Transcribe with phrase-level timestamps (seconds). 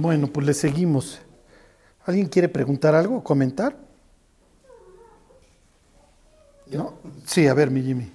[0.00, 1.18] Bueno, pues le seguimos.
[2.06, 3.76] ¿Alguien quiere preguntar algo, comentar?
[6.70, 6.94] ¿No?
[7.26, 8.06] Sí, a ver, mi Jimmy.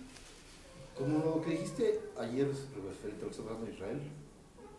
[0.98, 4.00] Como lo que dijiste ayer referente a lo que hablando de Israel,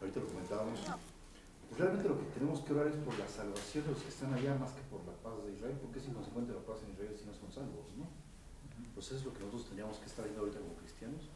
[0.00, 3.91] ahorita lo comentábamos, pues realmente lo que tenemos que orar es por la salvación de
[3.93, 6.64] los que están allá más que por la paz de Israel, porque es inconsecuente la
[6.64, 8.09] paz en Israel si no son salvos, ¿no?
[8.96, 11.29] Pues eso es lo que nosotros tendríamos que estar viendo ahorita como cristianos.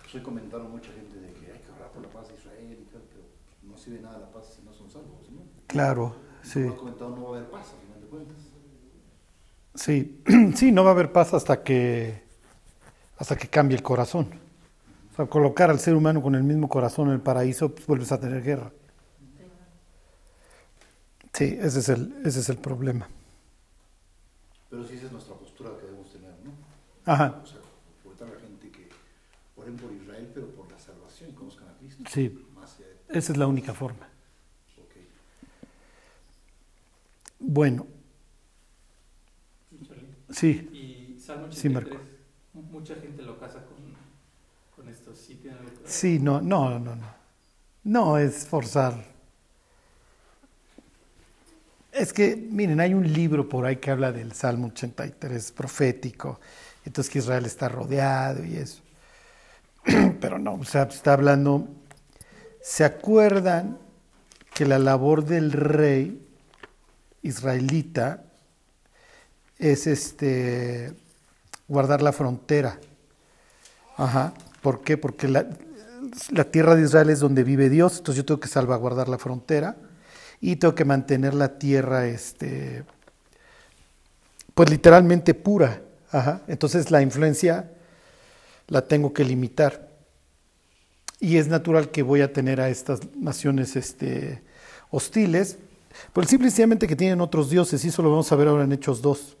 [0.00, 2.80] Pues hoy comentaron mucha gente de que hay que orar por la paz de Israel
[2.80, 3.31] y tal, pero
[3.64, 5.42] no sirve nada la paz si no son salvos, ¿no?
[5.66, 6.62] Claro, sí.
[6.62, 8.36] Como ha comentado, no va a haber paz, a final de cuentas.
[9.74, 10.22] Sí,
[10.54, 12.22] sí, no va a haber paz hasta que
[13.16, 14.28] hasta que cambie el corazón.
[15.12, 18.10] O sea, colocar al ser humano con el mismo corazón en el paraíso, pues vuelves
[18.12, 18.72] a tener guerra.
[21.32, 23.08] Sí, ese es el, ese es el problema.
[24.68, 26.52] Pero sí esa es nuestra postura que debemos tener, ¿no?
[27.10, 27.58] Ajá, O sea,
[28.02, 28.88] fomentar a la gente que
[29.56, 32.04] oren por Israel, pero por la salvación y conozcan a Cristo.
[32.08, 32.41] sí.
[33.12, 34.08] Esa es la única forma.
[34.76, 34.96] Ok.
[37.40, 37.86] Bueno,
[40.30, 42.00] sí, Y Salmo Sí, 83, Marco.
[42.52, 43.76] mucha gente lo casa con,
[44.76, 45.14] con esto.
[45.14, 45.92] ¿Sí tiene algo que ver?
[45.92, 47.06] sí, no, no, no, no.
[47.84, 49.04] No es forzar.
[51.92, 56.40] Es que, miren, hay un libro por ahí que habla del Salmo 83 profético,
[56.84, 58.82] entonces que Israel está rodeado y eso.
[60.20, 61.68] Pero no, o sea, está hablando,
[62.62, 63.78] ¿se acuerdan
[64.54, 66.24] que la labor del rey
[67.22, 68.22] israelita
[69.58, 70.94] es este
[71.68, 72.78] guardar la frontera?
[73.96, 74.96] Ajá, ¿por qué?
[74.96, 75.44] Porque la,
[76.50, 79.76] tierra de Israel es donde vive Dios, entonces yo tengo que salvaguardar la frontera
[80.40, 82.84] y tengo que mantener la tierra, este,
[84.54, 85.82] pues literalmente pura.
[86.46, 87.70] Entonces la influencia
[88.68, 89.91] la tengo que limitar.
[91.22, 94.42] Y es natural que voy a tener a estas naciones este,
[94.90, 95.56] hostiles,
[96.12, 98.64] por el simple sencillamente que tienen otros dioses, y eso lo vamos a ver ahora
[98.64, 99.36] en Hechos 2.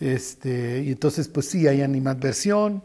[0.00, 2.82] Este, y entonces, pues sí, hay animadversión.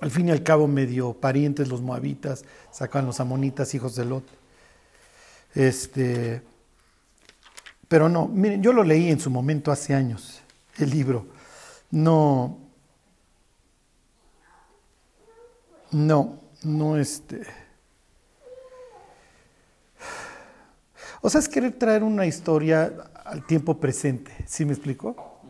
[0.00, 4.24] Al fin y al cabo, medio parientes los moabitas, sacan los amonitas, hijos de Lot.
[5.54, 6.40] Este,
[7.88, 10.40] pero no, miren, yo lo leí en su momento hace años,
[10.78, 11.26] el libro.
[11.90, 12.61] No,
[15.92, 17.42] no, no este.
[21.20, 22.92] O sea, es querer traer una historia
[23.24, 25.40] al tiempo presente, ¿sí me explico?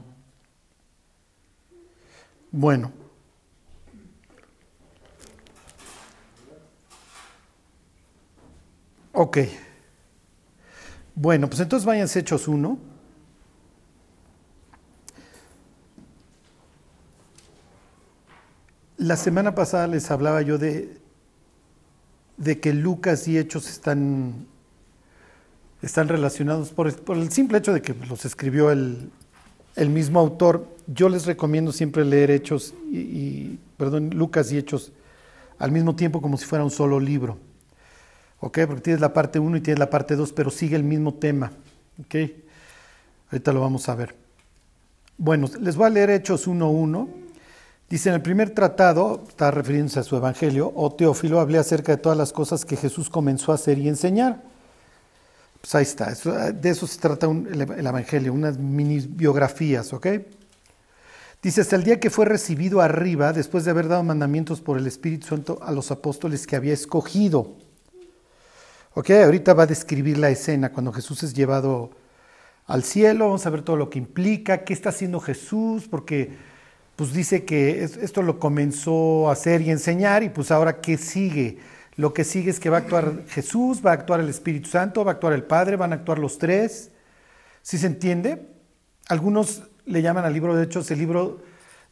[2.50, 2.92] Bueno.
[9.12, 9.38] Ok.
[11.14, 12.91] Bueno, pues entonces váyanse Hechos 1.
[19.02, 20.96] La semana pasada les hablaba yo de,
[22.36, 24.46] de que Lucas y Hechos están,
[25.82, 29.10] están relacionados por, el- simple hecho de que los escribió el,
[29.74, 30.68] el mismo autor.
[30.86, 34.92] Yo les recomiendo siempre leer Hechos y, y- perdón, Lucas y Hechos
[35.58, 37.38] al mismo tiempo como si fuera un solo libro.
[38.38, 38.60] ¿Ok?
[38.68, 41.50] Porque tienes la parte 1 y tienes la parte 2, pero sigue el mismo tema.
[42.00, 42.30] ¿Ok?
[43.32, 44.14] Ahorita lo vamos a ver.
[45.18, 47.21] Bueno, les voy a leer Hechos 1.1.
[47.92, 51.98] Dice, en el primer tratado, está refiriéndose a su evangelio, o Teófilo, hablé acerca de
[51.98, 54.40] todas las cosas que Jesús comenzó a hacer y enseñar.
[55.60, 56.14] Pues ahí está,
[56.52, 60.06] de eso se trata el, el evangelio, unas mini biografías, ¿ok?
[61.42, 64.86] Dice, hasta el día que fue recibido arriba, después de haber dado mandamientos por el
[64.86, 67.58] Espíritu Santo a los apóstoles que había escogido.
[68.94, 71.90] Ok, ahorita va a describir la escena cuando Jesús es llevado
[72.66, 76.50] al cielo, vamos a ver todo lo que implica, qué está haciendo Jesús, porque
[76.96, 80.98] pues dice que es- esto lo comenzó a hacer y enseñar y pues ahora qué
[80.98, 81.58] sigue.
[81.96, 85.04] Lo que sigue es que va a actuar Jesús, va a actuar el Espíritu Santo,
[85.04, 86.90] va a actuar el Padre, van a actuar los tres.
[87.62, 88.46] ¿Sí se entiende?
[89.08, 91.42] Algunos le llaman al libro de Hechos el libro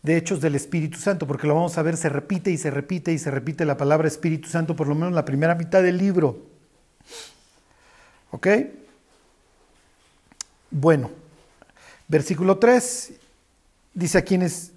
[0.03, 3.13] de Hechos del Espíritu Santo, porque lo vamos a ver, se repite y se repite
[3.13, 6.47] y se repite la palabra Espíritu Santo, por lo menos la primera mitad del libro.
[8.31, 8.49] ¿Ok?
[10.71, 11.11] Bueno,
[12.09, 13.13] versículo 3
[13.93, 14.73] dice a quienes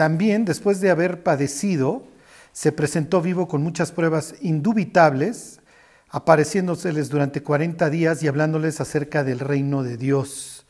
[0.00, 2.02] también, después de haber padecido,
[2.54, 5.60] se presentó vivo con muchas pruebas indubitables,
[6.08, 10.64] apareciéndoseles durante 40 días y hablándoles acerca del reino de Dios.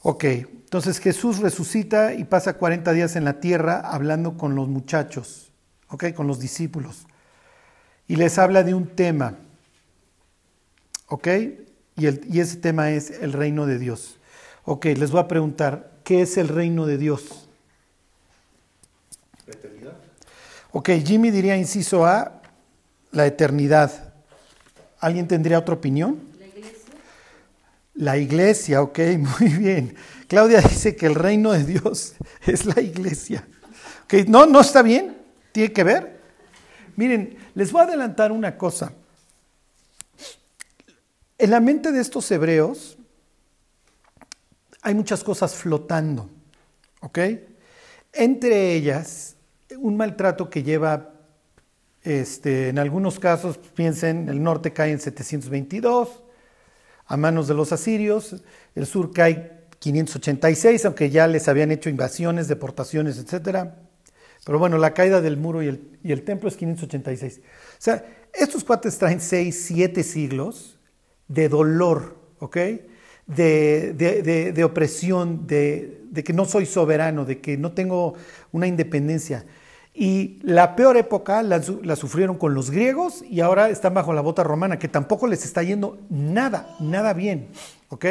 [0.00, 5.52] Ok, entonces Jesús resucita y pasa 40 días en la tierra hablando con los muchachos,
[5.88, 7.06] ok, con los discípulos.
[8.08, 9.34] Y les habla de un tema,
[11.08, 11.28] ok,
[11.96, 14.18] y, y ese tema es el reino de Dios.
[14.64, 17.46] Ok, les voy a preguntar, ¿qué es el reino de Dios?
[19.50, 19.96] La eternidad.
[20.72, 22.40] Ok, Jimmy diría inciso A,
[23.10, 24.12] la eternidad.
[25.00, 26.20] ¿Alguien tendría otra opinión?
[26.38, 26.94] La iglesia.
[27.94, 28.98] La iglesia, ok,
[29.40, 29.96] muy bien.
[30.28, 32.14] Claudia dice que el reino de Dios
[32.46, 33.46] es la iglesia.
[34.04, 35.16] Ok, no, no está bien,
[35.52, 36.20] tiene que ver.
[36.94, 38.92] Miren, les voy a adelantar una cosa.
[41.36, 42.96] En la mente de estos hebreos
[44.82, 46.30] hay muchas cosas flotando,
[47.00, 47.18] ¿ok?
[48.12, 49.36] Entre ellas,
[49.80, 51.14] un maltrato que lleva,
[52.02, 56.22] este, en algunos casos, piensen, el norte cae en 722
[57.06, 58.36] a manos de los asirios,
[58.74, 63.78] el sur cae 586, aunque ya les habían hecho invasiones, deportaciones, etcétera.
[64.44, 67.40] Pero bueno, la caída del muro y el, y el templo es 586.
[67.40, 67.42] O
[67.78, 70.78] sea, estos cuates traen 6, 7 siglos
[71.28, 72.56] de dolor, ¿ok?
[73.26, 78.14] De, de, de, de opresión, de, que no soy soberano, de que no tengo
[78.52, 79.44] una independencia.
[79.92, 81.60] Y la peor época la,
[81.96, 85.62] sufrieron con los griegos y ahora están bajo la bota romana, que tampoco les está
[85.62, 87.48] yendo nada, nada bien,
[87.88, 88.06] ¿ok?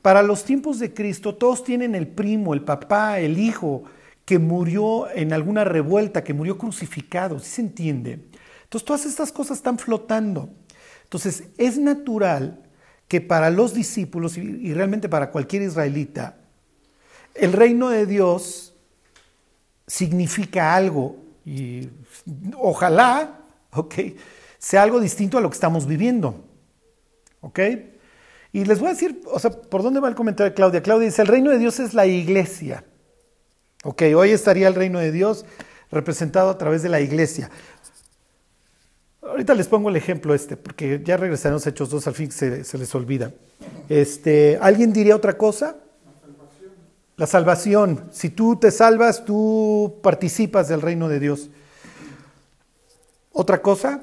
[0.00, 3.84] Para los tiempos de Cristo, todos tienen el primo, el papá, el hijo,
[4.24, 8.20] que murió en alguna revuelta, que murió crucificado, ¿sí se entiende?
[8.64, 10.48] Entonces todas estas cosas están flotando.
[11.04, 12.62] Entonces es natural
[13.08, 16.38] que para los discípulos y realmente para cualquier israelita,
[17.34, 18.73] el reino de Dios
[19.86, 21.88] significa algo y
[22.58, 23.40] ojalá,
[23.72, 23.94] ok,
[24.58, 26.44] sea algo distinto a lo que estamos viviendo,
[27.40, 27.60] ok.
[28.52, 30.82] Y les voy a decir, o sea, ¿por dónde va el comentario de Claudia?
[30.82, 32.84] Claudia dice, el reino de Dios es la iglesia.
[33.82, 35.44] Ok, hoy estaría el reino de Dios
[35.90, 37.50] representado a través de la iglesia.
[39.22, 42.62] Ahorita les pongo el ejemplo este, porque ya regresaremos a Hechos 2, al fin se,
[42.64, 43.32] se les olvida.
[43.88, 45.76] Este, ¿Alguien diría otra cosa?
[47.16, 48.08] La salvación.
[48.12, 51.48] Si tú te salvas, tú participas del reino de Dios.
[53.32, 54.02] ¿Otra cosa?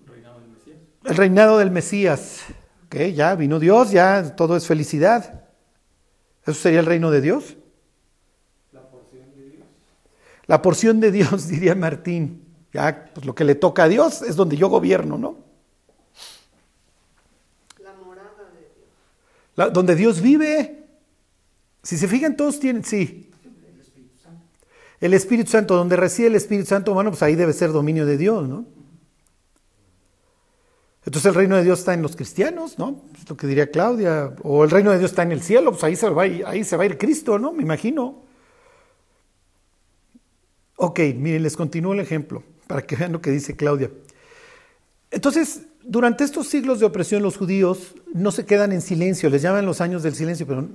[0.00, 0.78] El reinado del Mesías.
[1.04, 2.40] El reinado del Mesías.
[2.86, 5.42] Ok, ya vino Dios, ya todo es felicidad.
[6.46, 7.56] ¿Eso sería el reino de Dios?
[8.72, 9.66] La porción de Dios.
[10.46, 12.44] La porción de Dios, diría Martín.
[12.72, 15.36] Ya, pues lo que le toca a Dios es donde yo gobierno, ¿no?
[17.78, 18.86] La morada de Dios.
[19.56, 20.78] La- donde Dios vive.
[21.82, 23.30] Si se fijan, todos tienen, sí.
[25.00, 28.16] El Espíritu Santo, donde reside el Espíritu Santo, bueno, pues ahí debe ser dominio de
[28.16, 28.66] Dios, ¿no?
[31.04, 33.02] Entonces el reino de Dios está en los cristianos, ¿no?
[33.20, 34.32] Es lo que diría Claudia.
[34.42, 36.76] O el reino de Dios está en el cielo, pues ahí se va, ahí se
[36.76, 37.52] va a ir Cristo, ¿no?
[37.52, 38.22] Me imagino.
[40.76, 43.90] Ok, miren, les continúo el ejemplo para que vean lo que dice Claudia.
[45.10, 49.66] Entonces, durante estos siglos de opresión, los judíos no se quedan en silencio, les llaman
[49.66, 50.68] los años del silencio, pero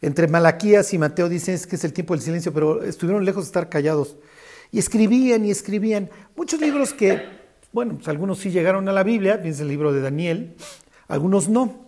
[0.00, 3.48] entre Malaquías y Mateo dicen que es el tiempo del silencio, pero estuvieron lejos de
[3.48, 4.16] estar callados.
[4.70, 6.10] Y escribían y escribían.
[6.36, 7.22] Muchos libros que,
[7.72, 10.56] bueno, pues algunos sí llegaron a la Biblia, piensa el libro de Daniel,
[11.08, 11.84] algunos no.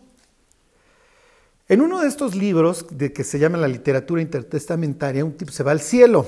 [1.68, 5.64] En uno de estos libros, de que se llama la literatura intertestamentaria, un tipo se
[5.64, 6.26] va al cielo.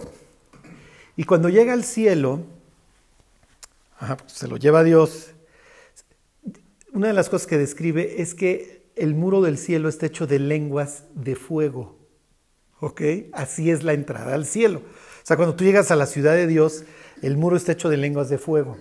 [1.16, 2.44] Y cuando llega al cielo,
[3.98, 5.30] pues se lo lleva a Dios.
[6.92, 10.38] Una de las cosas que describe es que el muro del cielo está hecho de
[10.38, 11.96] lenguas de fuego.
[12.80, 13.02] ¿Ok?
[13.32, 14.80] Así es la entrada al cielo.
[14.80, 16.84] O sea, cuando tú llegas a la ciudad de Dios,
[17.22, 18.76] el muro está hecho de lenguas de fuego.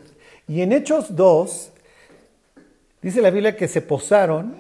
[0.48, 1.72] Y en Hechos 2,
[3.02, 4.56] dice la Biblia que se posaron,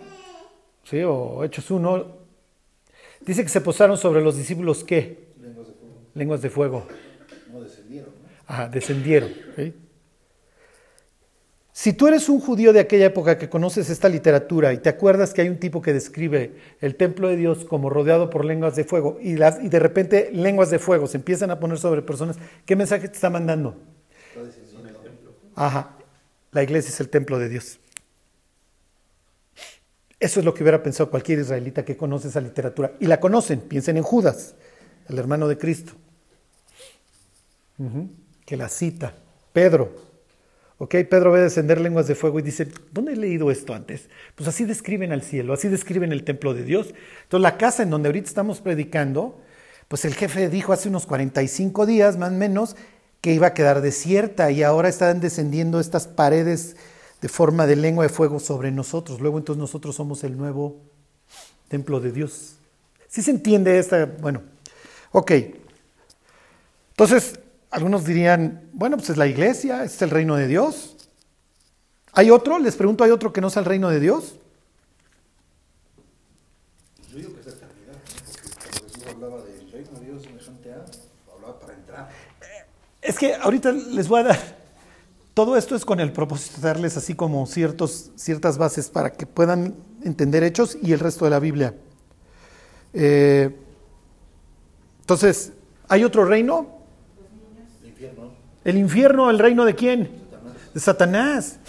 [0.84, 1.02] ¿sí?
[1.04, 2.08] O Hechos 1,
[3.22, 5.28] dice que se posaron sobre los discípulos, ¿qué?
[5.42, 5.96] Lenguas de fuego.
[6.16, 6.88] Lenguas de fuego.
[7.54, 8.30] No descendieron, ¿no?
[8.48, 9.32] Ajá, descendieron.
[9.52, 9.87] ¿ok?
[11.78, 15.32] Si tú eres un judío de aquella época que conoces esta literatura y te acuerdas
[15.32, 18.84] que hay un tipo que describe el templo de Dios como rodeado por lenguas de
[18.84, 22.76] fuego y, y de repente lenguas de fuego se empiezan a poner sobre personas, ¿qué
[22.76, 23.78] mensaje te está mandando?
[25.54, 25.96] Ajá,
[26.52, 27.80] la iglesia es el templo de Dios.
[30.20, 32.94] Eso es lo que hubiera pensado cualquier israelita que conoce esa literatura.
[33.00, 34.56] Y la conocen, piensen en Judas,
[35.08, 35.94] el hermano de Cristo,
[38.48, 39.14] que la cita.
[39.54, 40.08] Pedro,
[40.80, 44.10] ok, Pedro ve descender lenguas de fuego y dice, ¿dónde he leído esto antes?
[44.36, 46.94] Pues así describen al cielo, así describen el templo de Dios.
[47.24, 49.42] Entonces la casa en donde ahorita estamos predicando,
[49.88, 52.76] pues el jefe dijo hace unos 45 días, más o menos,
[53.22, 56.76] que iba a quedar desierta y ahora están descendiendo estas paredes
[57.22, 59.20] de forma de lengua de fuego sobre nosotros.
[59.20, 60.78] Luego entonces nosotros somos el nuevo
[61.68, 62.58] templo de Dios.
[63.08, 64.06] ¿Sí se entiende esta?
[64.06, 64.44] Bueno,
[65.12, 65.32] ok.
[66.92, 70.96] Entonces, algunos dirían, bueno, pues es la iglesia, es el reino de Dios.
[72.14, 72.60] ¿Hay otro?
[72.60, 74.36] Les pregunto, ¿hay otro que no sea el reino de Dios?
[77.12, 80.86] Yo digo que es eternidad, porque cuando Jesús hablaba del reino de Dios semejante a,
[81.34, 82.10] hablaba para entrar.
[83.02, 84.58] Es que ahorita les voy a dar,
[85.34, 89.28] todo esto es con el propósito de darles así como ciertos, ciertas bases para que
[89.28, 91.76] puedan entender hechos y el resto de la Biblia.
[92.94, 93.56] Eh,
[95.02, 95.54] entonces,
[95.88, 96.77] ¿hay otro reino?
[97.98, 98.32] El infierno.
[98.64, 100.10] El infierno, ¿el reino de quién?
[100.74, 101.60] De Satanás.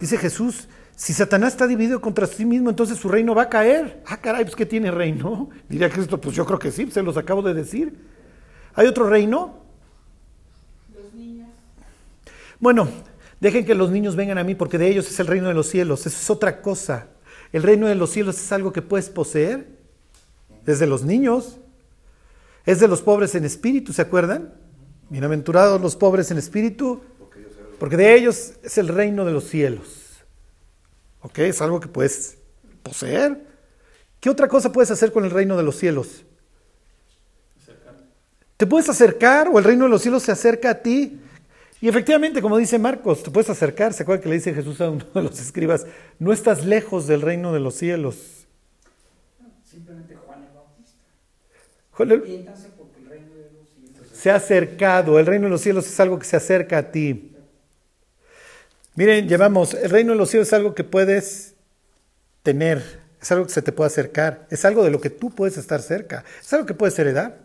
[0.00, 4.02] Dice Jesús, si Satanás está dividido contra sí mismo, entonces su reino va a caer.
[4.06, 5.50] Ah, caray, pues ¿qué tiene reino?
[5.68, 7.94] Diría Cristo, pues yo creo que sí, se los acabo de decir.
[8.74, 9.60] ¿Hay otro reino?
[10.94, 11.48] Los niños.
[12.58, 12.88] Bueno,
[13.38, 15.68] dejen que los niños vengan a mí porque de ellos es el reino de los
[15.68, 16.06] cielos.
[16.06, 17.08] Eso es otra cosa.
[17.52, 19.68] El reino de los cielos es algo que puedes poseer
[20.64, 21.58] desde los niños.
[22.64, 24.65] Es de los pobres en espíritu, ¿se acuerdan?
[25.08, 27.00] Bienaventurados los pobres en espíritu,
[27.78, 30.24] porque de ellos es el reino de los cielos.
[31.20, 31.38] ¿Ok?
[31.40, 32.38] Es algo que puedes
[32.82, 33.46] poseer.
[34.20, 36.24] ¿Qué otra cosa puedes hacer con el reino de los cielos?
[38.56, 41.20] Te puedes acercar o el reino de los cielos se acerca a ti.
[41.80, 43.92] Y efectivamente, como dice Marcos, te puedes acercar.
[43.92, 45.86] ¿Se acuerdan que le dice Jesús a uno de los escribas?
[46.18, 48.46] No estás lejos del reino de los cielos.
[49.62, 51.04] Simplemente Juan el Bautista
[52.76, 55.20] porque el reino de los cielos Se ha acercado.
[55.20, 57.32] El reino de los cielos es algo que se acerca a ti.
[58.96, 61.54] Miren, llevamos, el reino de los cielos es algo que puedes
[62.42, 62.82] tener,
[63.22, 65.80] es algo que se te puede acercar, es algo de lo que tú puedes estar
[65.80, 67.38] cerca, es algo que puedes heredar,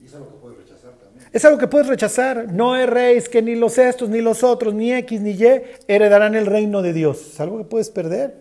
[0.00, 1.28] Y es algo que puedes rechazar también.
[1.32, 2.52] es algo que puedes rechazar.
[2.52, 6.46] No erréis que ni los estos, ni los otros, ni X, ni Y heredarán el
[6.46, 7.34] reino de Dios.
[7.34, 8.34] Es algo que puedes perder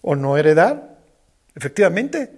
[0.00, 0.96] o no heredar,
[1.54, 2.30] efectivamente.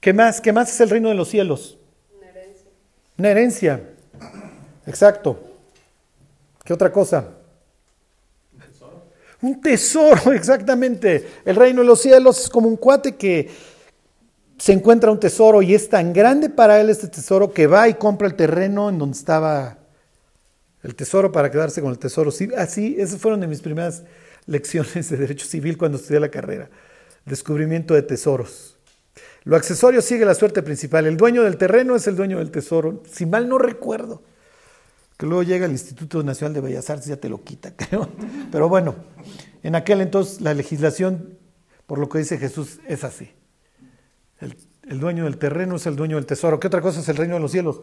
[0.00, 0.40] ¿Qué más?
[0.40, 1.78] ¿Qué más es el reino de los cielos?
[3.18, 3.80] Una herencia.
[4.86, 5.38] Exacto.
[6.64, 7.24] ¿Qué otra cosa?
[9.42, 11.28] Un tesoro, exactamente.
[11.44, 13.50] El reino de los cielos es como un cuate que
[14.56, 17.94] se encuentra un tesoro y es tan grande para él este tesoro que va y
[17.94, 19.78] compra el terreno en donde estaba
[20.84, 22.30] el tesoro para quedarse con el tesoro.
[22.30, 24.04] Sí, así, esas fueron de mis primeras
[24.46, 26.70] lecciones de Derecho Civil cuando estudié la carrera.
[27.24, 28.71] Descubrimiento de tesoros.
[29.44, 31.06] Lo accesorio sigue la suerte principal.
[31.06, 33.02] El dueño del terreno es el dueño del tesoro.
[33.10, 34.22] Si mal no recuerdo.
[35.16, 38.08] Que luego llega el Instituto Nacional de Bellas Artes y ya te lo quita, creo.
[38.50, 38.94] Pero bueno,
[39.62, 41.38] en aquel entonces la legislación,
[41.86, 43.30] por lo que dice Jesús, es así.
[44.40, 44.56] El,
[44.88, 46.58] el dueño del terreno es el dueño del tesoro.
[46.60, 47.80] ¿Qué otra cosa es el reino de los cielos?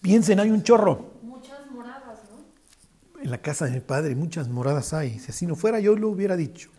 [0.00, 1.12] Piensen, hay un chorro.
[1.22, 3.22] Muchas moradas, ¿no?
[3.22, 5.18] En la casa de mi padre muchas moradas hay.
[5.18, 6.70] Si así no fuera, yo lo hubiera dicho.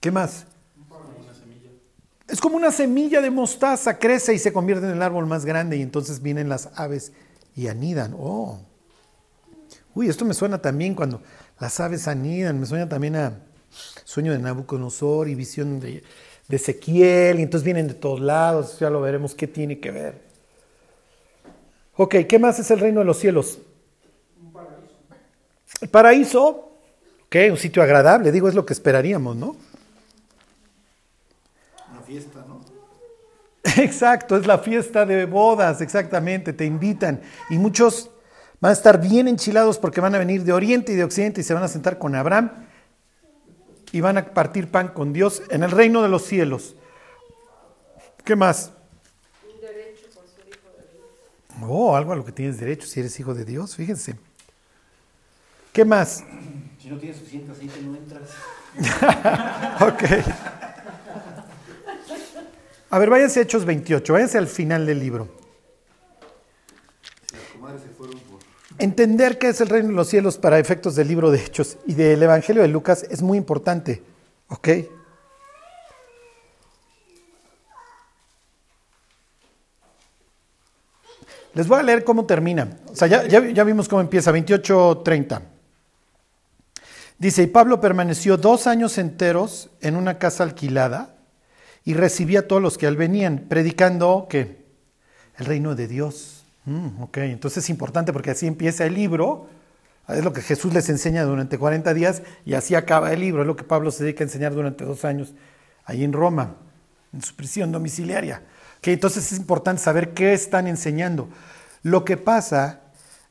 [0.00, 0.46] ¿Qué más?
[2.28, 5.78] Es como una semilla de mostaza, crece y se convierte en el árbol más grande
[5.78, 7.12] y entonces vienen las aves
[7.56, 8.14] y anidan.
[8.18, 8.60] Oh.
[9.94, 11.22] Uy, esto me suena también cuando
[11.58, 13.40] las aves anidan, me suena también a
[14.04, 16.02] sueño de Nabucodonosor y visión de,
[16.48, 20.28] de Ezequiel y entonces vienen de todos lados, ya lo veremos qué tiene que ver.
[21.96, 23.58] Ok, ¿qué más es el reino de los cielos?
[25.80, 26.72] El paraíso,
[27.26, 29.56] ok, un sitio agradable, digo, es lo que esperaríamos, ¿no?
[31.90, 32.60] Una fiesta, ¿no?
[33.76, 37.20] Exacto, es la fiesta de bodas, exactamente, te invitan.
[37.50, 38.10] Y muchos
[38.60, 41.44] van a estar bien enchilados porque van a venir de oriente y de occidente y
[41.44, 42.50] se van a sentar con Abraham
[43.92, 46.76] y van a partir pan con Dios en el reino de los cielos.
[48.24, 48.72] ¿Qué más?
[49.42, 51.68] Un derecho por ser hijo de Dios.
[51.68, 54.16] Oh, algo a lo que tienes derecho si eres hijo de Dios, fíjense.
[55.72, 56.24] ¿Qué más?
[56.80, 58.30] Si no tienes suficiente aceite, no entras.
[59.80, 60.04] Ok.
[62.90, 65.28] A ver, váyanse a Hechos 28, váyanse al final del libro.
[68.78, 71.94] Entender qué es el reino de los cielos para efectos del libro de Hechos y
[71.94, 74.02] del Evangelio de Lucas es muy importante.
[74.48, 74.68] ¿Ok?
[81.54, 82.68] Les voy a leer cómo termina.
[82.90, 85.42] O sea, ya, ya- ya vimos cómo empieza, 28.30.
[87.18, 91.16] Dice, y Pablo permaneció dos años enteros en una casa alquilada
[91.88, 94.58] y recibía a todos los que a él venían, predicando que
[95.38, 96.44] el reino de Dios.
[96.66, 99.48] Mm, ok, entonces es importante porque así empieza el libro.
[100.06, 103.40] Es lo que Jesús les enseña durante 40 días y así acaba el libro.
[103.40, 105.32] Es lo que Pablo se dedica a enseñar durante dos años
[105.86, 106.56] ahí en Roma,
[107.14, 108.42] en su prisión domiciliaria.
[108.80, 111.30] Ok, entonces es importante saber qué están enseñando.
[111.82, 112.82] Lo que pasa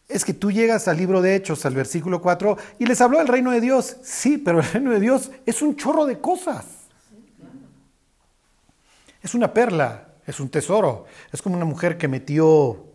[0.07, 3.27] es que tú llegas al libro de Hechos, al versículo 4, y les habló del
[3.27, 3.97] reino de Dios.
[4.01, 6.76] Sí, pero el reino de Dios es un chorro de cosas.
[9.27, 11.03] Es una perla, es un tesoro.
[11.33, 12.85] Es como una mujer que metió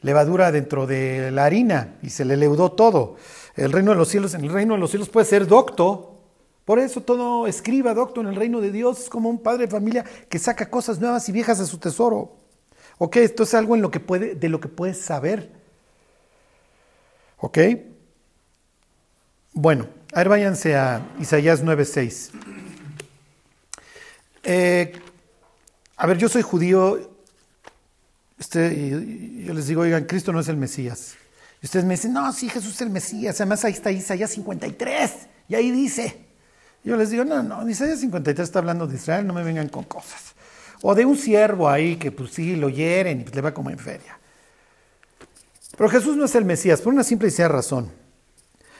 [0.00, 3.14] levadura dentro de la harina y se le leudó todo.
[3.54, 6.18] El reino de los cielos, en el reino de los cielos puede ser docto.
[6.64, 9.70] Por eso todo escriba docto en el reino de Dios es como un padre de
[9.70, 12.32] familia que saca cosas nuevas y viejas de su tesoro.
[12.98, 15.48] Ok, esto es algo en lo que puede, de lo que puedes saber.
[17.38, 17.58] Ok.
[19.52, 22.32] Bueno, a ver, váyanse a Isaías 9:6.
[24.42, 25.00] Eh,
[26.02, 27.12] a ver, yo soy judío.
[28.36, 28.90] Este,
[29.46, 31.14] yo les digo, oigan, Cristo no es el Mesías.
[31.60, 33.40] Y ustedes me dicen, no, sí, Jesús es el Mesías.
[33.40, 35.12] Además, ahí está Isaías 53.
[35.46, 36.24] Y ahí dice.
[36.82, 39.84] Yo les digo, no, no, Isaías 53 está hablando de Israel, no me vengan con
[39.84, 40.34] cosas.
[40.80, 43.70] O de un siervo ahí que pues sí, lo hieren y pues, le va como
[43.70, 44.18] en feria.
[45.76, 47.92] Pero Jesús no es el Mesías, por una simple y sencilla razón.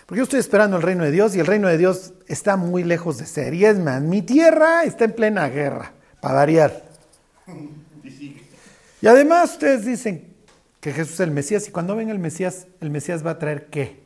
[0.06, 2.82] Porque yo estoy esperando el reino de Dios y el reino de Dios está muy
[2.82, 3.54] lejos de ser.
[3.54, 6.91] Y es más, mi tierra está en plena guerra, para variar.
[9.00, 10.32] Y además ustedes dicen
[10.80, 13.66] que Jesús es el Mesías y cuando venga el Mesías, el Mesías va a traer
[13.66, 14.02] qué?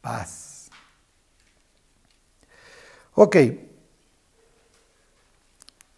[0.00, 0.68] Paz.
[3.14, 3.36] Ok.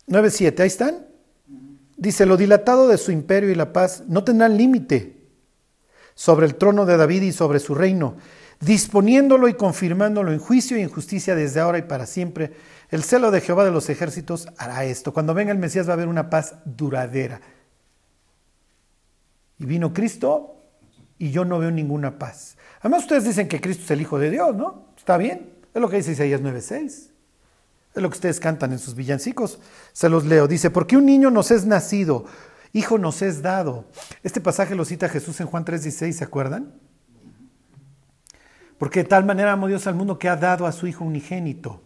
[0.08, 1.06] 9.7, ahí están.
[1.96, 5.16] Dice, lo dilatado de su imperio y la paz no tendrán límite
[6.14, 8.16] sobre el trono de David y sobre su reino,
[8.60, 12.52] disponiéndolo y confirmándolo en juicio y en justicia desde ahora y para siempre.
[12.90, 15.12] El celo de Jehová de los ejércitos hará esto.
[15.12, 17.40] Cuando venga el Mesías va a haber una paz duradera.
[19.58, 20.56] Y vino Cristo
[21.18, 22.56] y yo no veo ninguna paz.
[22.80, 24.86] Además ustedes dicen que Cristo es el Hijo de Dios, ¿no?
[24.96, 25.52] Está bien.
[25.74, 27.10] Es lo que dice Isaías 9:6.
[27.94, 29.58] Es lo que ustedes cantan en sus villancicos.
[29.92, 30.46] Se los leo.
[30.46, 32.26] Dice, porque un niño nos es nacido,
[32.72, 33.86] hijo nos es dado.
[34.22, 36.72] Este pasaje lo cita Jesús en Juan 3:16, ¿se acuerdan?
[38.78, 41.82] Porque de tal manera amó Dios al mundo que ha dado a su Hijo unigénito.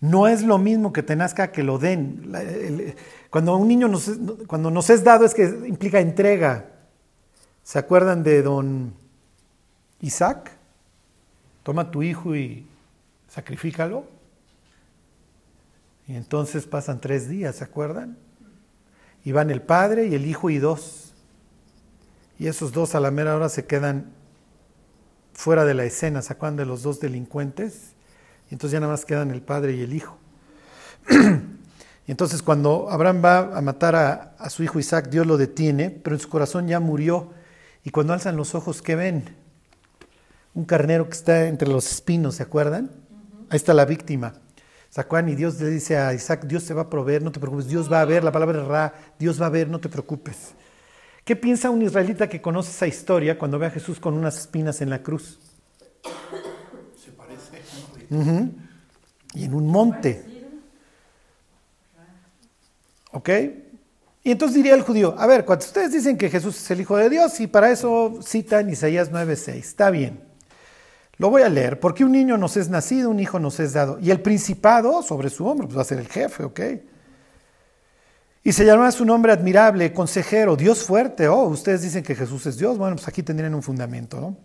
[0.00, 2.94] No es lo mismo que te nazca que lo den.
[3.30, 4.10] Cuando un niño nos,
[4.46, 6.66] cuando nos es dado es que implica entrega.
[7.62, 8.94] ¿Se acuerdan de don
[10.00, 10.52] Isaac?
[11.62, 12.66] Toma tu hijo y
[13.28, 14.04] sacrifícalo.
[16.06, 18.16] Y entonces pasan tres días, ¿se acuerdan?
[19.24, 21.12] Y van el padre y el hijo y dos.
[22.38, 24.12] Y esos dos a la mera hora se quedan
[25.32, 27.95] fuera de la escena, ¿se acuerdan de los dos delincuentes?
[28.50, 30.18] Y entonces ya nada más quedan el padre y el hijo.
[32.06, 35.90] y entonces cuando Abraham va a matar a, a, su hijo Isaac, Dios lo detiene,
[35.90, 37.32] pero en su corazón ya murió.
[37.84, 39.36] Y cuando alzan los ojos, ¿qué ven?
[40.54, 42.90] Un carnero que está entre los espinos, ¿se acuerdan?
[43.50, 44.34] Ahí está la víctima.
[44.90, 45.32] ¿Se acuerdan?
[45.32, 47.92] Y Dios le dice a Isaac, Dios te va a proveer, no te preocupes, Dios
[47.92, 50.54] va a ver, la palabra es ra, Dios va a ver, no te preocupes.
[51.24, 54.80] ¿Qué piensa un israelita que conoce esa historia cuando ve a Jesús con unas espinas
[54.80, 55.38] en la cruz?
[58.10, 60.24] Y en un monte.
[63.12, 63.30] ¿Ok?
[64.22, 66.96] Y entonces diría el judío, a ver, cuando ustedes dicen que Jesús es el Hijo
[66.96, 70.20] de Dios y para eso citan Isaías 9:6, está bien.
[71.18, 73.98] Lo voy a leer, porque un niño nos es nacido, un hijo nos es dado,
[74.00, 76.60] y el principado sobre su hombro, pues va a ser el jefe, ¿ok?
[78.42, 81.26] Y se llamará su nombre admirable, consejero, Dios fuerte.
[81.26, 82.78] Oh, ustedes dicen que Jesús es Dios.
[82.78, 84.36] Bueno, pues aquí tendrían un fundamento, ¿no?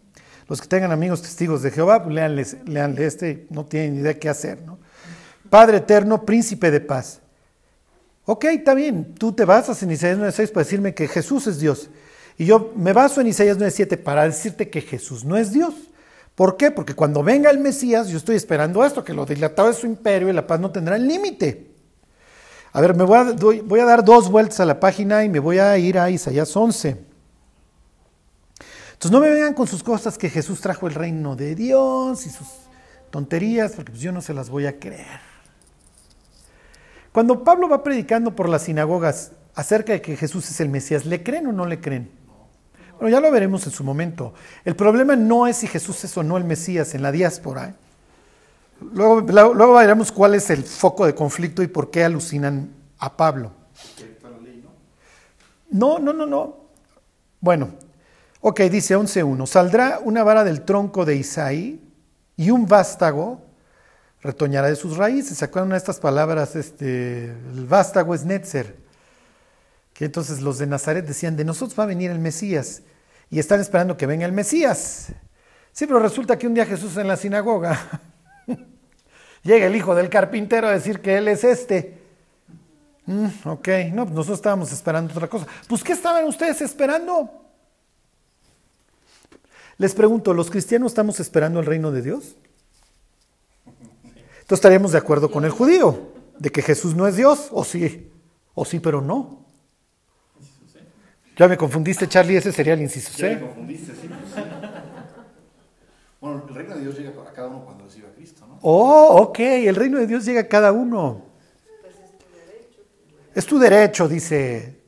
[0.52, 4.28] Los que tengan amigos testigos de Jehová, pues léanles, léanle este, no tienen idea qué
[4.28, 4.80] hacer, ¿no?
[5.50, 7.22] Padre eterno, príncipe de paz.
[8.26, 11.90] Ok, está bien, tú te basas en Isaías 9.6 para decirme que Jesús es Dios.
[12.38, 15.74] Y yo me baso en Isaías 9.7 para decirte que Jesús no es Dios.
[16.36, 16.70] ¿Por qué?
[16.70, 20.28] Porque cuando venga el Mesías, yo estoy esperando esto, que lo dilatado de su imperio
[20.28, 21.72] y la paz no tendrá límite.
[22.74, 23.24] A ver, me voy a,
[23.64, 26.54] voy a, dar dos vueltas a la página y me voy a ir a Isaías
[26.58, 27.11] 11.
[29.02, 32.30] Entonces no me vengan con sus cosas que Jesús trajo el reino de Dios y
[32.30, 32.48] sus
[33.10, 35.20] tonterías, porque pues yo no se las voy a creer.
[37.12, 41.24] Cuando Pablo va predicando por las sinagogas acerca de que Jesús es el Mesías, ¿le
[41.24, 42.12] creen o no le creen?
[43.00, 44.36] Bueno, ya lo veremos en su momento.
[44.64, 47.70] El problema no es si Jesús es o no el Mesías en la diáspora.
[47.70, 47.74] ¿eh?
[48.94, 53.52] Luego, luego veremos cuál es el foco de conflicto y por qué alucinan a Pablo.
[55.72, 56.58] No, no, no, no.
[57.40, 57.72] Bueno,
[58.42, 59.46] ok, dice 11.1.
[59.48, 61.82] Saldrá una vara del tronco de Isaí
[62.36, 63.42] y un vástago
[64.22, 65.38] retoñará de sus raíces.
[65.38, 66.56] ¿Se acuerdan de estas palabras?
[66.56, 68.76] Este, el vástago es Netzer.
[69.94, 72.82] Que entonces los de Nazaret decían, de nosotros va a venir el Mesías.
[73.30, 75.14] Y están esperando que venga el Mesías.
[75.72, 78.02] Sí, pero resulta que un día Jesús en la sinagoga
[79.44, 82.02] llega el hijo del carpintero a decir que él es este.
[83.06, 85.48] Mm, ok, no, pues nosotros estábamos esperando otra cosa.
[85.68, 87.41] Pues, ¿qué estaban ustedes esperando?
[89.82, 92.36] Les pregunto, ¿los cristianos estamos esperando el reino de Dios?
[93.66, 98.12] Entonces estaríamos de acuerdo con el judío, de que Jesús no es Dios, o sí,
[98.54, 99.44] o sí, pero no.
[101.36, 103.36] Ya me confundiste, Charlie, ese sería el inciso Ya C.
[103.38, 104.42] me confundiste, sí, pues sí.
[106.20, 108.60] Bueno, el reino de Dios llega a cada uno cuando recibe a Cristo, ¿no?
[108.62, 111.26] Oh, ok, el reino de Dios llega a cada uno.
[113.34, 114.80] Es tu derecho, dice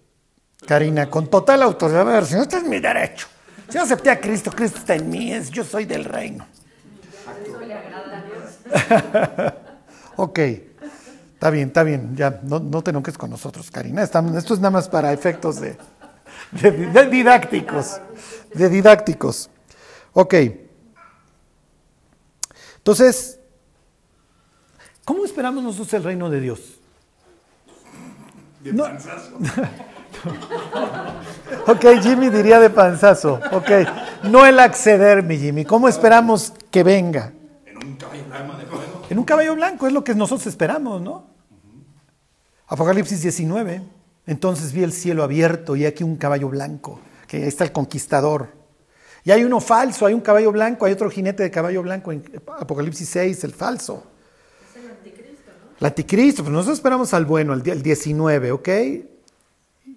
[0.68, 3.26] Karina, con total autoridad, a ver, si no este es mi derecho.
[3.70, 6.46] Si yo acepté a Cristo, Cristo está en mí, es, yo soy del reino.
[7.46, 9.54] Eso le agrada a Dios.
[10.16, 14.04] Ok, está bien, está bien, ya, no, no te enojes con nosotros, Karina.
[14.04, 15.78] Estamos- esto es nada más para efectos de,
[16.52, 18.00] de- de didácticos,
[18.54, 19.50] de didácticos.
[20.14, 20.36] Ok.
[22.78, 23.40] Entonces,
[25.06, 26.80] ¿cómo esperamos nosotros el reino de Dios?
[28.66, 28.86] No.
[31.68, 33.40] ok, Jimmy diría de panzazo.
[33.52, 33.70] Ok,
[34.24, 35.66] no el acceder, mi Jimmy.
[35.66, 37.34] ¿Cómo esperamos que venga?
[37.66, 39.06] En un caballo blanco de fuego.
[39.10, 41.28] En un caballo blanco es lo que nosotros esperamos, ¿no?
[42.68, 43.82] Apocalipsis 19.
[44.26, 48.50] Entonces vi el cielo abierto y aquí un caballo blanco, que ahí está el conquistador.
[49.26, 52.24] Y hay uno falso, hay un caballo blanco, hay otro jinete de caballo blanco en
[52.60, 54.04] Apocalipsis 6, el falso.
[54.70, 55.78] Es el anticristo, ¿no?
[55.80, 58.70] El anticristo, pues nosotros esperamos al bueno, el 19, ¿ok?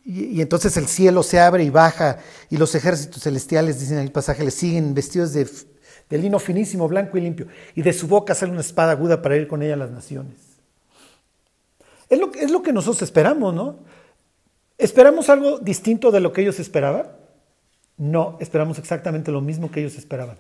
[0.07, 4.05] Y, y entonces el cielo se abre y baja y los ejércitos celestiales, dicen en
[4.05, 5.49] el pasaje, le siguen vestidos de,
[6.11, 7.49] lino finísimo, blanco y limpio.
[7.75, 10.37] Y de su boca sale una espada aguda para ir con ella a las naciones.
[12.09, 13.81] Es lo, que- es lo que nosotros esperamos, ¿no?
[14.79, 17.09] ¿Esperamos algo distinto de lo que ellos esperaban?
[17.97, 20.37] No, esperamos exactamente lo mismo que ellos esperaban.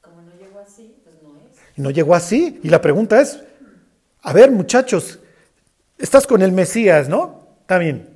[0.00, 1.56] Como no llegó así, pues no es.
[1.76, 2.58] Y no llegó así.
[2.64, 3.40] Y la pregunta es,
[4.22, 5.20] a ver muchachos,
[5.98, 7.46] estás con el Mesías, ¿no?
[7.60, 8.09] Está bien.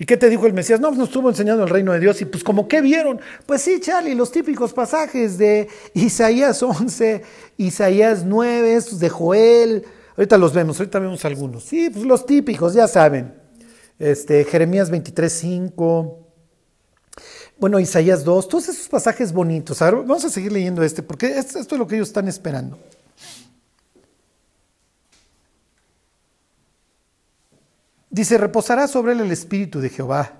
[0.00, 0.80] ¿Y qué te dijo el Mesías?
[0.80, 2.22] No, nos estuvo enseñando el reino de Dios.
[2.22, 3.20] Y pues como, ¿qué vieron?
[3.44, 7.22] Pues sí, Charlie, los típicos pasajes de Isaías 11,
[7.58, 9.84] Isaías 9, estos de Joel.
[10.16, 11.64] Ahorita los vemos, ahorita vemos algunos.
[11.64, 13.34] Sí, pues los típicos, ya saben.
[13.98, 16.18] Este, Jeremías 23, 5.
[17.58, 19.82] Bueno, Isaías 2, todos esos pasajes bonitos.
[19.82, 22.78] A ver, vamos a seguir leyendo este, porque esto es lo que ellos están esperando.
[28.10, 30.32] Dice, reposará sobre él el espíritu de Jehová.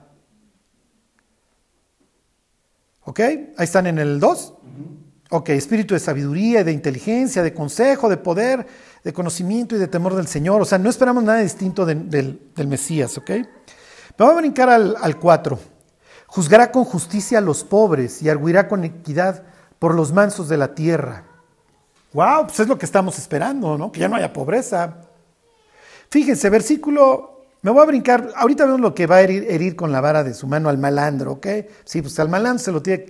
[3.04, 3.20] ¿Ok?
[3.20, 4.54] Ahí están en el 2.
[5.30, 8.66] Ok, espíritu de sabiduría, de inteligencia, de consejo, de poder,
[9.04, 10.60] de conocimiento y de temor del Señor.
[10.60, 13.30] O sea, no esperamos nada distinto de- del, del Mesías, ¿ok?
[13.30, 13.46] Me
[14.26, 15.58] voy a brincar al, al 4.
[16.26, 19.44] Juzgará con justicia a los pobres y arguirá con equidad
[19.78, 21.24] por los mansos de la tierra.
[22.12, 23.92] Wow, pues es lo que estamos esperando, ¿no?
[23.92, 24.96] Que ya no haya pobreza.
[26.10, 29.92] Fíjense, versículo, me voy a brincar, ahorita vemos lo que va a herir, herir con
[29.92, 31.46] la vara de su mano al malandro, ¿ok?
[31.84, 33.06] Sí, pues al malandro se lo tiene,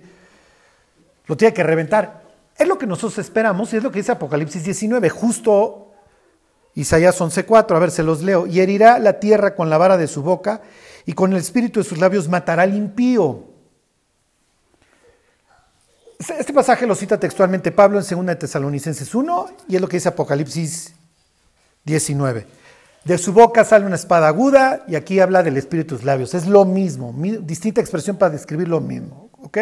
[1.27, 2.23] lo tiene que reventar.
[2.59, 5.93] Es lo que nosotros esperamos y es lo que dice Apocalipsis 19, justo
[6.75, 10.09] Isaías 11:4, a ver, se los leo, y herirá la tierra con la vara de
[10.09, 10.63] su boca
[11.07, 13.45] y con el espíritu de sus labios matará al impío.
[16.19, 19.89] Este este pasaje lo cita textualmente Pablo en 2 de Tesalonicenses 1 y es lo
[19.89, 20.95] que dice Apocalipsis
[21.85, 22.60] 19.
[23.05, 26.35] De su boca sale una espada aguda y aquí habla del espíritu de labios.
[26.35, 29.31] Es lo mismo, mi- distinta expresión para describir lo mismo.
[29.43, 29.59] ¿Ok?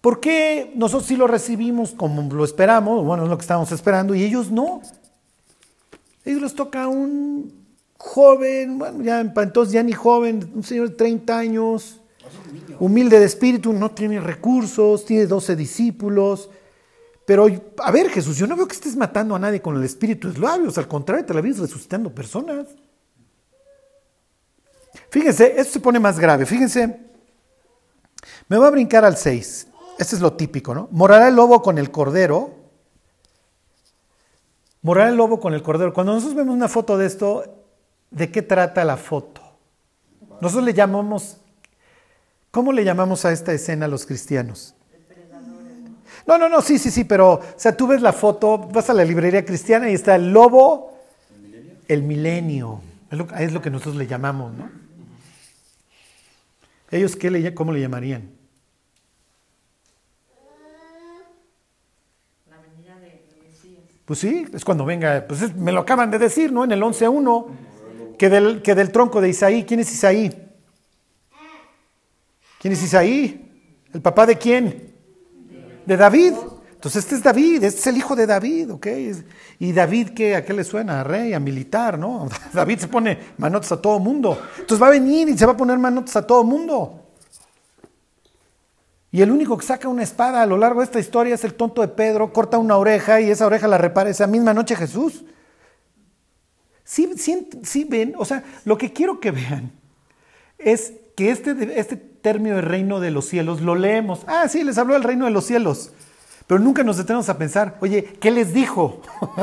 [0.00, 3.04] ¿Por qué nosotros sí lo recibimos como lo esperamos?
[3.04, 4.80] Bueno, es lo que estábamos esperando y ellos no.
[6.24, 7.52] Ellos les toca un
[7.96, 12.00] joven, bueno, ya entonces ya ni joven, un señor de 30 años,
[12.78, 16.50] humilde de espíritu, no tiene recursos, tiene 12 discípulos.
[17.28, 17.46] Pero,
[17.84, 20.38] a ver, Jesús, yo no veo que estés matando a nadie con el espíritu de
[20.38, 22.68] labios, al contrario, te la ves resucitando personas.
[25.10, 26.46] Fíjense, esto se pone más grave.
[26.46, 26.86] Fíjense,
[28.48, 29.68] me voy a brincar al 6.
[29.98, 30.88] Este es lo típico, ¿no?
[30.90, 32.54] Morará el lobo con el cordero.
[34.80, 35.92] Morará el lobo con el cordero.
[35.92, 37.44] Cuando nosotros vemos una foto de esto,
[38.10, 39.42] ¿de qué trata la foto?
[40.40, 41.36] Nosotros le llamamos,
[42.50, 44.74] ¿cómo le llamamos a esta escena los cristianos?
[46.28, 48.92] No, no, no, sí, sí, sí, pero, o sea, tú ves la foto, vas a
[48.92, 50.92] la librería cristiana y está el lobo,
[51.88, 52.82] el milenio.
[53.10, 54.68] Es lo, es lo que nosotros le llamamos, ¿no?
[56.90, 58.30] ¿Ellos qué le, cómo le llamarían?
[62.50, 63.80] La venida de Mesías.
[64.04, 66.62] Pues sí, es cuando venga, pues es- me lo acaban de decir, ¿no?
[66.64, 67.46] En el 11.1,
[68.18, 70.30] que del, que del tronco de Isaí, ¿quién es Isaí?
[72.60, 73.50] ¿Quién es Isaí?
[73.94, 74.87] ¿El papá de quién?
[75.88, 76.34] De David.
[76.74, 78.86] Entonces este es David, este es el hijo de David, ¿ok?
[79.58, 81.00] Y David, ¿qué, ¿a qué le suena?
[81.00, 82.28] A rey, a militar, ¿no?
[82.52, 84.38] David se pone manotas a todo mundo.
[84.58, 87.06] Entonces va a venir y se va a poner manotas a todo mundo.
[89.10, 91.54] Y el único que saca una espada a lo largo de esta historia es el
[91.54, 95.24] tonto de Pedro, corta una oreja y esa oreja la repara esa misma noche Jesús.
[96.84, 99.72] Sí, sí, sí ven, o sea, lo que quiero que vean
[100.58, 104.20] es que este, este término de reino de los cielos lo leemos.
[104.28, 105.90] Ah, sí, les habló del reino de los cielos.
[106.46, 109.02] Pero nunca nos detenemos a pensar, oye, ¿qué les dijo?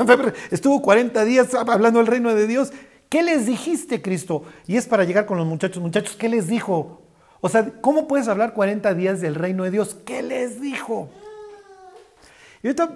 [0.51, 2.71] Estuvo 40 días hablando del reino de Dios.
[2.71, 4.43] ¿Qué ¿Qué les dijiste, Cristo?
[4.67, 5.81] Y es para llegar con los muchachos.
[5.81, 7.01] Muchachos, ¿qué les dijo?
[7.39, 9.95] O sea, ¿cómo puedes hablar 40 días del reino de Dios?
[10.05, 11.09] ¿Qué les dijo?
[12.63, 12.95] Y, ahorita,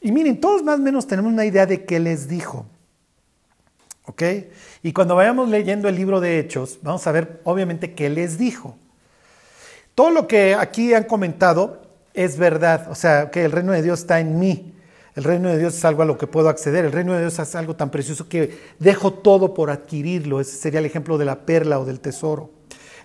[0.00, 2.66] y miren, todos más o menos tenemos una idea de qué les dijo.
[4.08, 4.22] ¿Ok?
[4.82, 8.74] Y cuando vayamos leyendo el libro de Hechos, vamos a ver obviamente qué les dijo.
[9.94, 11.82] Todo lo que aquí han comentado
[12.14, 12.90] es verdad.
[12.90, 14.72] O sea, que el reino de Dios está en mí.
[15.14, 16.86] El reino de Dios es algo a lo que puedo acceder.
[16.86, 20.40] El reino de Dios es algo tan precioso que dejo todo por adquirirlo.
[20.40, 22.50] Ese sería el ejemplo de la perla o del tesoro.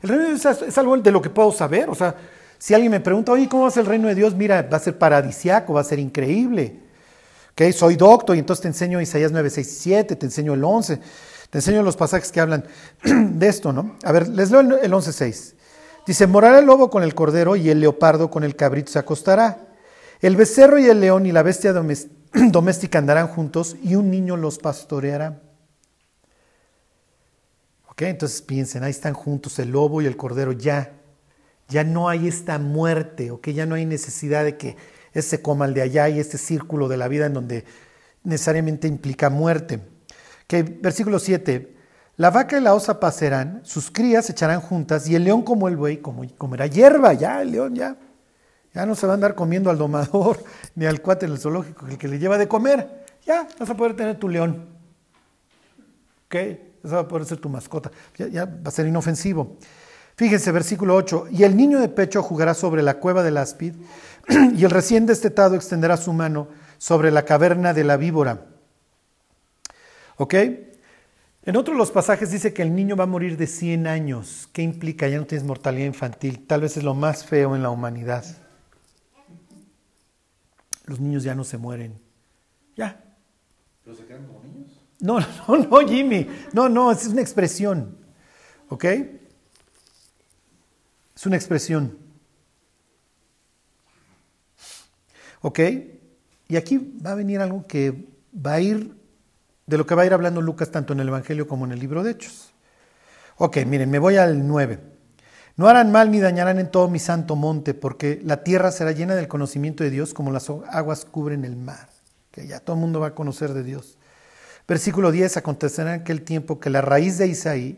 [0.02, 1.90] El reino de Dios es algo de lo que puedo saber.
[1.90, 2.16] O sea,
[2.58, 4.36] si alguien me pregunta, oye, ¿cómo va a ser el reino de Dios?
[4.36, 6.83] Mira, va a ser paradisiaco, va a ser increíble.
[7.54, 7.72] ¿Okay?
[7.72, 11.00] Soy doctor y entonces te enseño Isaías 9, 6 y 7, te enseño el 11,
[11.50, 12.66] te enseño los pasajes que hablan
[13.04, 13.96] de esto, ¿no?
[14.04, 15.56] A ver, les leo el 11, 6.
[16.06, 19.68] Dice, morará el lobo con el cordero y el leopardo con el cabrito se acostará.
[20.20, 21.74] El becerro y el león y la bestia
[22.34, 25.42] doméstica andarán juntos y un niño los pastoreará.
[27.90, 30.94] Ok, entonces piensen, ahí están juntos el lobo y el cordero ya.
[31.70, 34.76] Ya no hay esta muerte, ok, ya no hay necesidad de que
[35.14, 37.66] ese coma el de allá y este círculo de la vida en donde
[38.24, 39.82] necesariamente implica muerte.
[40.48, 41.76] Que versículo 7.
[42.18, 45.68] La vaca y la osa pasarán, sus crías se echarán juntas y el león como
[45.68, 47.98] el buey comerá hierba, ya el león ya.
[48.74, 50.44] Ya no se va a andar comiendo al domador
[50.76, 53.04] ni al cuate en el zoológico, el que le lleva de comer.
[53.26, 54.68] Ya vas a poder tener tu león.
[56.26, 56.36] ¿Ok?
[56.84, 57.92] Esa va a poder ser tu mascota.
[58.18, 59.58] Ya, ya va a ser inofensivo.
[60.16, 61.28] Fíjense, versículo 8.
[61.32, 63.74] Y el niño de pecho jugará sobre la cueva del áspid,
[64.56, 68.46] y el recién destetado extenderá su mano sobre la caverna de la víbora.
[70.18, 70.36] ¿Ok?
[71.46, 74.48] En otro de los pasajes dice que el niño va a morir de 100 años.
[74.54, 75.08] ¿Qué implica?
[75.10, 76.46] Ya no tienes mortalidad infantil.
[76.48, 78.24] Tal vez es lo más feo en la humanidad.
[80.86, 82.00] Los niños ya no se mueren.
[82.78, 83.04] Ya.
[83.84, 84.80] ¿Pero se quedan como niños?
[85.02, 86.28] No, no, no, Jimmy.
[86.54, 87.98] No, no, es una expresión.
[88.70, 88.86] ¿Ok?
[91.16, 91.98] Es una expresión.
[95.44, 95.60] ¿Ok?
[96.48, 98.96] Y aquí va a venir algo que va a ir,
[99.68, 101.80] de lo que va a ir hablando Lucas tanto en el Evangelio como en el
[101.80, 102.54] libro de Hechos.
[103.38, 104.80] Ok, miren, me voy al 9.
[105.58, 109.16] No harán mal ni dañarán en todo mi santo monte, porque la tierra será llena
[109.16, 111.90] del conocimiento de Dios como las aguas cubren el mar.
[112.32, 113.98] Que ya todo el mundo va a conocer de Dios.
[114.66, 117.78] Versículo 10, acontecerá en aquel tiempo que la raíz de Isaí,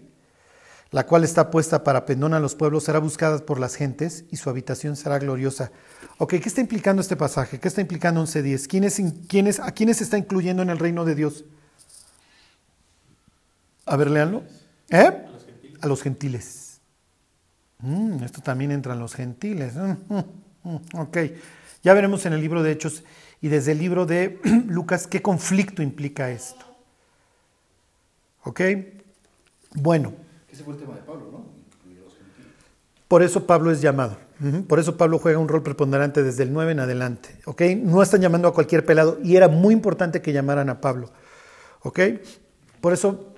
[0.96, 4.38] la cual está puesta para pendón a los pueblos, será buscada por las gentes y
[4.38, 5.74] su habitación será gloriosa.
[6.20, 7.60] Ok, ¿qué está implicando este pasaje?
[7.60, 8.66] ¿Qué está implicando 11.10?
[8.68, 11.44] ¿Quiénes, quiénes, ¿A quiénes está incluyendo en el reino de Dios?
[13.86, 14.44] A ver, léanlo.
[14.90, 15.12] ¿Eh?
[15.82, 16.80] A los gentiles.
[17.80, 19.74] Mm, esto también entra en los gentiles.
[20.94, 21.18] Ok,
[21.84, 23.04] ya veremos en el libro de Hechos
[23.42, 26.66] y desde el libro de Lucas qué conflicto implica esto.
[28.44, 28.62] ¿Ok?
[29.74, 30.25] Bueno.
[30.56, 31.46] Ese fue el tema de Pablo, ¿no?
[33.10, 34.16] Por eso Pablo es llamado.
[34.70, 37.38] Por eso Pablo juega un rol preponderante desde el 9 en adelante.
[37.44, 37.62] ¿Ok?
[37.84, 41.12] No están llamando a cualquier pelado y era muy importante que llamaran a Pablo.
[41.82, 42.00] ¿Ok?
[42.80, 43.34] Por eso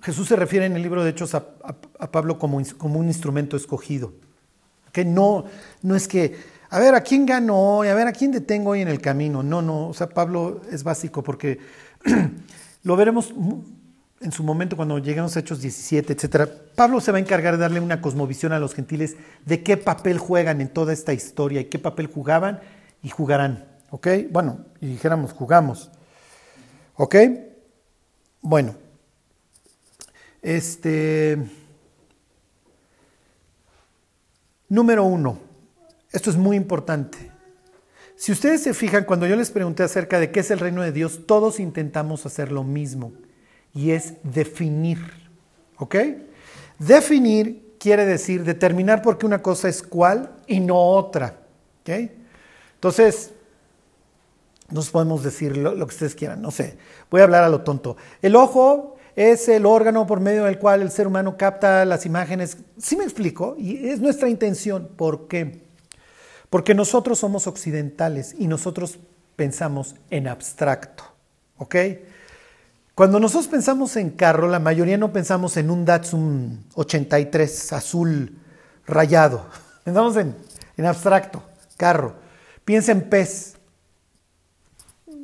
[0.00, 1.44] Jesús se refiere en el libro de Hechos a,
[2.12, 4.12] Pablo como, un instrumento escogido.
[5.06, 5.46] No,
[5.82, 6.36] no es que,
[6.70, 7.88] a ver, ¿a quién gano hoy?
[7.88, 9.42] A ver, ¿a quién detengo hoy en el camino?
[9.42, 9.88] No, no.
[9.88, 11.58] O sea, Pablo es básico porque
[12.84, 13.34] lo veremos
[14.20, 17.62] en su momento cuando lleguemos a Hechos 17, etcétera, Pablo se va a encargar de
[17.62, 21.64] darle una cosmovisión a los gentiles de qué papel juegan en toda esta historia y
[21.66, 22.60] qué papel jugaban
[23.02, 23.64] y jugarán.
[23.88, 24.08] ¿Ok?
[24.30, 25.90] Bueno, y dijéramos, jugamos.
[26.96, 27.16] ¿Ok?
[28.42, 28.74] Bueno.
[30.42, 31.38] Este.
[34.68, 35.38] Número uno.
[36.12, 37.30] Esto es muy importante.
[38.16, 40.92] Si ustedes se fijan, cuando yo les pregunté acerca de qué es el reino de
[40.92, 43.12] Dios, todos intentamos hacer lo mismo
[43.74, 44.98] y es definir.
[45.76, 45.96] ¿Ok?
[46.78, 51.38] Definir quiere decir determinar por qué una cosa es cual y no otra.
[51.82, 52.10] ¿Ok?
[52.74, 53.32] Entonces,
[54.70, 56.78] nos podemos decir lo, que ustedes quieran, no sé.
[57.10, 57.96] Voy a hablar a lo tonto.
[58.22, 62.58] El ojo es el órgano por medio del cual el ser humano capta las imágenes.
[62.78, 63.56] ¿Sí me explico?
[63.58, 64.88] Y es nuestra intención.
[64.96, 65.62] ¿Por qué?
[66.48, 68.98] Porque nosotros somos occidentales y nosotros
[69.36, 71.04] pensamos en abstracto.
[71.58, 71.76] ¿Ok?
[73.00, 78.36] Cuando nosotros pensamos en carro, la mayoría no pensamos en un Datsun 83 azul
[78.86, 79.46] rayado.
[79.84, 80.36] Pensamos en,
[80.76, 81.42] en abstracto,
[81.78, 82.16] carro.
[82.62, 83.56] Piensa en pez.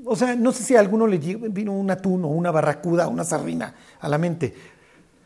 [0.07, 3.11] O sea, no sé si a alguno le vino un atún o una barracuda o
[3.11, 4.55] una sardina a la mente.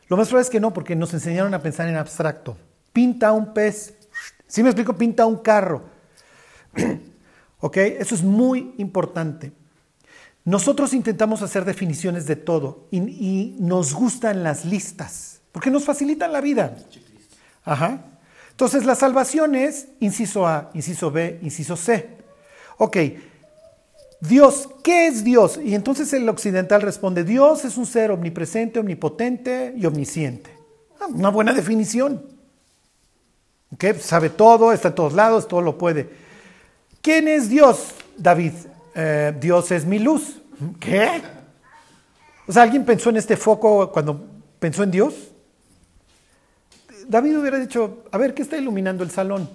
[0.09, 2.57] Lo más probable es que no, porque nos enseñaron a pensar en abstracto.
[2.93, 3.95] Pinta un pez.
[4.49, 5.85] Si me explico, pinta un carro.
[7.61, 7.77] ¿Ok?
[7.77, 9.53] Eso es muy importante.
[10.51, 16.41] Nosotros intentamos hacer definiciones de todo y, nos gustan las listas, porque nos facilitan la
[16.41, 16.77] vida.
[17.63, 18.01] Ajá.
[18.51, 22.17] Entonces la salvación es inciso A, inciso B, inciso C.
[22.79, 22.97] Ok,
[24.21, 25.61] Dios, ¿qué es Dios?
[25.63, 30.51] Y entonces el occidental responde, Dios es un ser omnipresente, omnipotente y omnisciente.
[31.01, 32.27] Ah, una buena definición.
[33.73, 33.85] ¿Ok?
[34.01, 36.11] Sabe todo, está en todos lados, todo lo puede.
[37.03, 38.55] ¿Quién es Dios, David?
[38.97, 40.40] Eh, Dios es mi luz.
[40.79, 41.23] ¿Qué?
[42.47, 44.25] O sea, ¿alguien pensó en este foco cuando
[44.59, 45.15] pensó en Dios?
[47.09, 49.49] David hubiera dicho, a ver, ¿qué está iluminando el salón?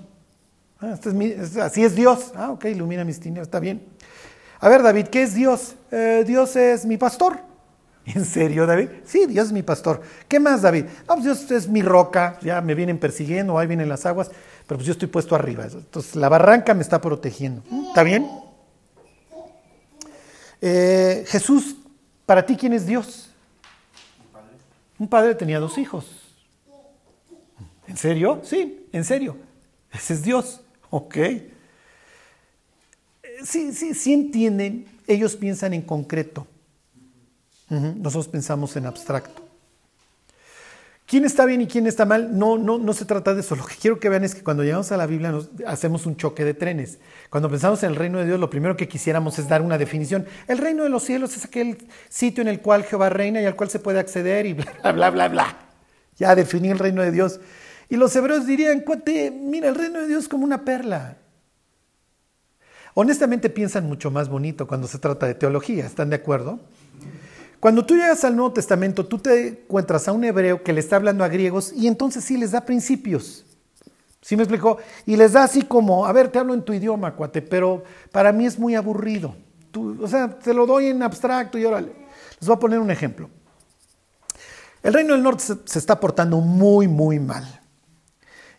[0.79, 2.31] Ah, este así es Dios.
[2.35, 3.83] Ah, ok, ilumina mis tinieblas, está bien.
[4.59, 5.75] A ver, David, ¿qué es Dios?
[5.91, 7.39] "Eh, Dios es mi pastor.
[8.05, 8.89] ¿En serio, David?
[9.05, 10.01] Sí, Dios es mi pastor.
[10.27, 10.85] ¿Qué más, David?
[11.07, 14.29] No, pues Dios es mi roca, ya me vienen persiguiendo, ahí vienen las aguas,
[14.67, 15.65] pero pues yo estoy puesto arriba.
[15.65, 17.63] Entonces la barranca me está protegiendo.
[17.69, 17.87] ¿Mm?
[17.87, 18.29] ¿Está bien?
[20.67, 21.75] Eh, Jesús,
[22.25, 23.29] para ti, ¿quién es Dios?
[24.97, 26.07] Un padre tenía dos hijos.
[27.87, 28.41] ¿En serio?
[28.43, 29.37] Sí, en serio.
[29.93, 30.61] Ese es Dios.
[30.89, 31.17] Ok.
[31.17, 31.51] Eh,
[33.43, 34.87] Sí, sí, sí entienden.
[35.05, 36.47] Ellos piensan en concreto.
[37.69, 39.44] Nosotros pensamos en abstracto.
[41.07, 42.35] ¿Quién está bien y quién está mal?
[42.35, 43.55] No, no, no se trata de eso.
[43.55, 45.37] Lo que quiero que vean es que cuando llegamos a la Biblia
[45.67, 46.97] hacemos un choque de trenes.
[47.29, 50.25] Cuando pensamos en el reino de Dios, lo primero que quisiéramos es dar una definición.
[50.47, 51.77] El reino de los cielos es aquel
[52.09, 55.11] sitio en el cual Jehová reina y al cual se puede acceder y bla, bla,
[55.11, 55.57] bla, bla.
[56.17, 57.39] Ya definí el reino de Dios.
[57.87, 61.17] Y los hebreos dirían, cuate, mira, el reino de Dios es como una perla.
[62.95, 66.61] Honestamente piensan mucho más bonito cuando se trata de teología, ¿están de acuerdo?
[67.59, 70.97] Cuando tú llegas al Nuevo Testamento, tú te encuentras a un hebreo que le está
[70.97, 73.45] hablando a griegos y entonces sí les da principios.
[74.21, 74.77] ¿Sí me explicó?
[75.05, 78.31] Y les da así como, a ver, te hablo en tu idioma, cuate, pero para
[78.31, 79.35] mí es muy aburrido.
[79.71, 81.91] Tú, o sea, te lo doy en abstracto y órale.
[82.39, 83.29] Les voy a poner un ejemplo.
[84.81, 87.61] El reino del norte se, se está portando muy, muy mal.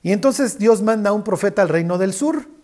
[0.03, 2.56] Y entonces Dios manda a un profeta al reino del sur.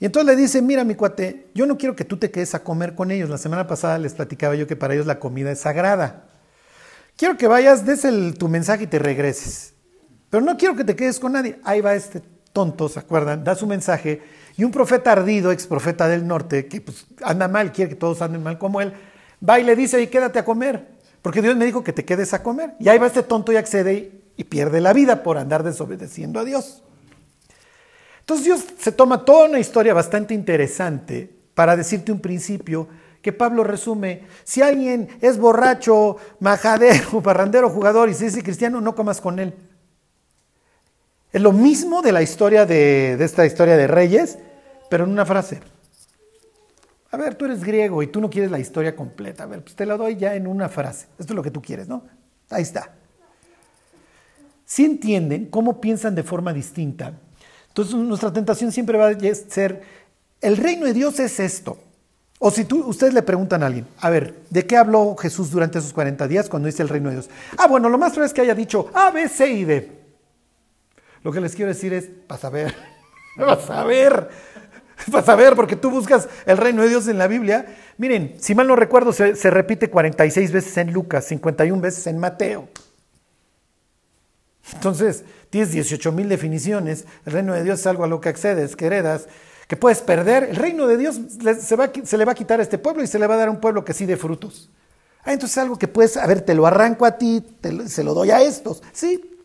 [0.00, 2.62] Y entonces le dice, mira mi cuate, yo no quiero que tú te quedes a
[2.62, 3.28] comer con ellos.
[3.30, 6.24] La semana pasada les platicaba yo que para ellos la comida es sagrada.
[7.16, 9.74] Quiero que vayas, des el- tu mensaje y te regreses.
[10.30, 11.58] Pero no quiero que te quedes con nadie.
[11.64, 13.42] Ahí va este tonto, ¿se acuerdan?
[13.42, 14.22] Da su mensaje
[14.56, 18.22] y un profeta ardido, ex profeta del norte, que pues anda mal, quiere que todos
[18.22, 18.92] anden mal como él,
[19.46, 20.86] va y le dice, y quédate a comer,
[21.22, 22.74] porque Dios me dijo que te quedes a comer.
[22.78, 26.38] Y ahí va este tonto y accede y, y pierde la vida por andar desobedeciendo
[26.40, 26.82] a Dios.
[28.28, 32.86] Entonces Dios se toma toda una historia bastante interesante para decirte un principio
[33.22, 34.24] que Pablo resume.
[34.44, 39.54] Si alguien es borracho, majadero, parrandero, jugador y se dice cristiano, no comas con él.
[41.32, 44.38] Es lo mismo de la historia de esta historia de reyes,
[44.90, 45.60] pero en una frase.
[47.10, 49.44] A ver, tú eres griego y tú no quieres la historia completa.
[49.44, 51.06] A ver, pues te la doy ya en una frase.
[51.18, 52.04] Esto es lo que tú quieres, ¿no?
[52.50, 52.94] Ahí está.
[54.66, 57.14] Si entienden cómo piensan de forma distinta,
[57.68, 59.82] entonces nuestra tentación siempre va a ser,
[60.40, 61.78] el reino de Dios es esto.
[62.40, 65.78] O si tú, ustedes le preguntan a alguien, a ver, ¿de qué habló Jesús durante
[65.78, 67.30] esos 40 días cuando dice el reino de Dios?
[67.56, 69.92] Ah, bueno, lo más probable es que haya dicho A, B, C y D.
[71.24, 72.74] Lo que les quiero decir es, vas a ver,
[73.36, 74.28] vas a ver,
[75.08, 77.66] vas a ver, porque tú buscas el reino de Dios en la Biblia.
[77.96, 82.18] Miren, si mal no recuerdo, se, se repite 46 veces en Lucas, 51 veces en
[82.18, 82.68] Mateo.
[84.74, 87.04] Entonces, tienes 18 mil definiciones.
[87.26, 89.28] El reino de Dios es algo a lo que accedes, que heredas,
[89.66, 90.44] que puedes perder.
[90.44, 91.20] El reino de Dios
[91.60, 93.48] se, va le va a quitar a este pueblo y se le va a dar
[93.48, 94.70] a un pueblo que sí dé frutos.
[95.24, 98.04] Ah, entonces es algo que puedes, a ver, te lo arranco a ti, te se
[98.04, 98.82] lo doy a estos.
[98.92, 99.38] Sí.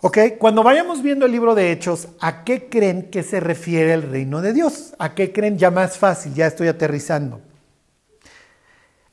[0.00, 4.02] Ok, cuando vayamos viendo el libro de Hechos, ¿a qué creen que se refiere el
[4.02, 4.94] reino de Dios?
[5.00, 6.34] ¿A qué creen ya más fácil?
[6.34, 7.40] Ya estoy aterrizando.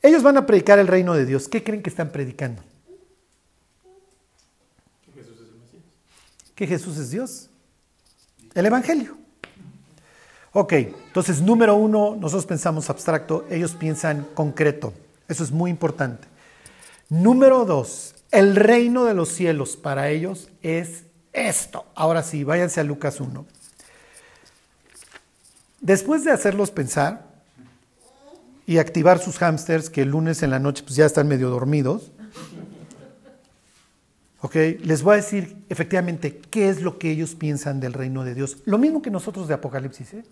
[0.00, 1.48] Ellos van a predicar el reino de Dios.
[1.48, 2.62] ¿Qué creen que están predicando?
[6.56, 7.50] Que Jesús es Dios.
[8.54, 9.16] El Evangelio.
[10.52, 14.94] Ok, entonces número uno, nosotros pensamos abstracto, ellos piensan concreto.
[15.28, 16.26] Eso es muy importante.
[17.10, 21.04] Número dos, el reino de los cielos para ellos es
[21.34, 21.84] esto.
[21.94, 23.44] Ahora sí, váyanse a Lucas 1.
[25.82, 27.26] Después de hacerlos pensar
[28.66, 32.12] y activar sus hámsters, que el lunes en la noche pues, ya están medio dormidos,
[34.46, 38.32] Ok, les voy a decir efectivamente qué es lo que ellos piensan del reino de
[38.32, 38.58] Dios.
[38.64, 40.14] Lo mismo que nosotros de Apocalipsis.
[40.14, 40.24] ¿eh?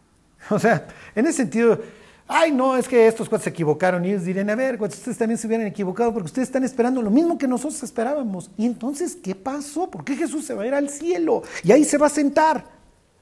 [0.48, 1.78] O sea, en ese sentido,
[2.26, 4.06] ay, no, es que estos cuates se equivocaron.
[4.06, 7.02] Y ellos dirían, a ver, cuates, ustedes también se hubieran equivocado porque ustedes están esperando
[7.02, 8.50] lo mismo que nosotros esperábamos.
[8.56, 9.90] Y entonces, ¿qué pasó?
[9.90, 11.42] ¿Por qué Jesús se va a ir al cielo?
[11.62, 12.64] Y ahí se va a sentar.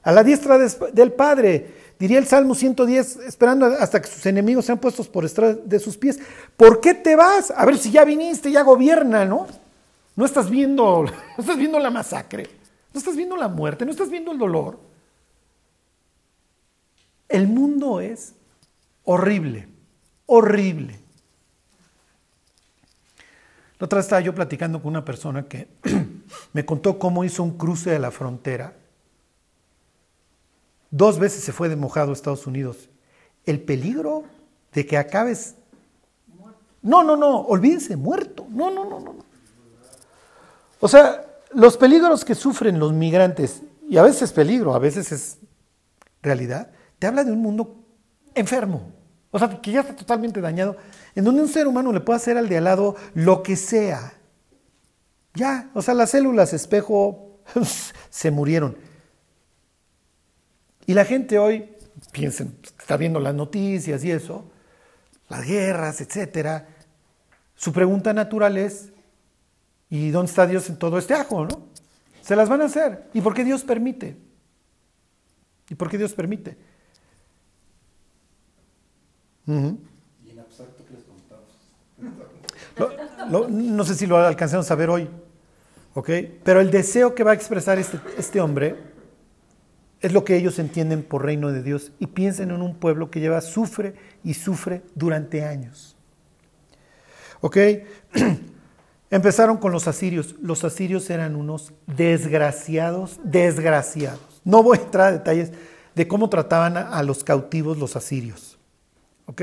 [0.01, 1.73] a la diestra del Padre.
[1.99, 5.97] Diría el Salmo 110, esperando hasta que sus enemigos sean puestos por estrada de sus
[5.97, 6.19] pies.
[6.55, 7.51] ¿Por qué te vas?
[7.53, 9.66] A ver si ya viniste, ya gobierna, ¿no?
[10.17, 11.03] No estás viendo,
[11.37, 12.49] no estás viendo la masacre,
[12.91, 14.79] no estás viendo la muerte, no estás viendo el dolor.
[17.29, 18.33] El mundo es
[19.03, 19.67] horrible,
[20.25, 20.99] horrible.
[23.79, 25.67] La otra vez estaba yo platicando con una persona que
[26.53, 28.73] me contó cómo hizo un cruce de la frontera.
[30.89, 32.89] Dos veces se fue de mojado a Estados Unidos.
[33.45, 34.23] El peligro
[34.73, 35.55] de que acabes...
[36.81, 38.47] No, no, no, olvídense, muerto.
[38.49, 39.26] No, no, no, no.
[40.79, 45.11] O sea, los peligros que sufren los migrantes, y a veces es peligro, a veces
[45.11, 45.37] es
[46.21, 47.83] realidad, te habla de un mundo
[48.35, 48.91] enfermo.
[49.31, 50.77] O sea, que ya está totalmente dañado,
[51.15, 54.13] en donde un ser humano le puede hacer al de al lado lo que sea.
[55.33, 57.41] Ya, o sea, las células espejo
[58.09, 58.77] se murieron.
[60.85, 61.69] Y la gente hoy,
[62.11, 64.49] piensen, está viendo las noticias y eso,
[65.27, 66.67] las guerras, etcétera.
[67.55, 68.91] Su pregunta natural es,
[69.89, 71.67] ¿y dónde está Dios en todo este ajo, no?
[72.21, 73.09] Se las van a hacer.
[73.13, 74.17] ¿Y por qué Dios permite?
[75.69, 76.57] ¿Y por qué Dios permite?
[79.47, 81.53] Y en abstracto, ¿qué les contamos?
[83.29, 85.09] Lo- lo- no sé si lo alcanzamos a ver hoy,
[85.93, 86.09] ¿ok?
[86.43, 88.75] Pero el deseo que va a expresar este, este hombre
[90.01, 93.19] es lo que ellos entienden por reino de Dios y piensen en un pueblo que
[93.19, 95.95] lleva, sufre y sufre durante años.
[97.41, 97.57] ¿Ok?
[99.09, 100.35] Empezaron con los asirios.
[100.41, 104.41] Los asirios eran unos desgraciados, desgraciados.
[104.43, 105.51] No voy a entrar a detalles
[105.95, 108.57] de cómo trataban a, los cautivos los asirios.
[109.25, 109.41] ¿Ok?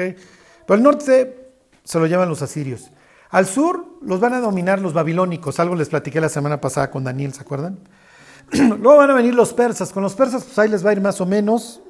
[0.67, 1.51] Pero el norte
[1.83, 2.91] se lo llaman los asirios.
[3.31, 5.59] Al sur los van a dominar los babilónicos.
[5.59, 7.79] Algo les platiqué la semana pasada con Daniel, ¿se acuerdan?
[8.53, 9.93] Luego van a venir los persas.
[9.93, 11.81] Con los persas, pues ahí les va a ir más o menos.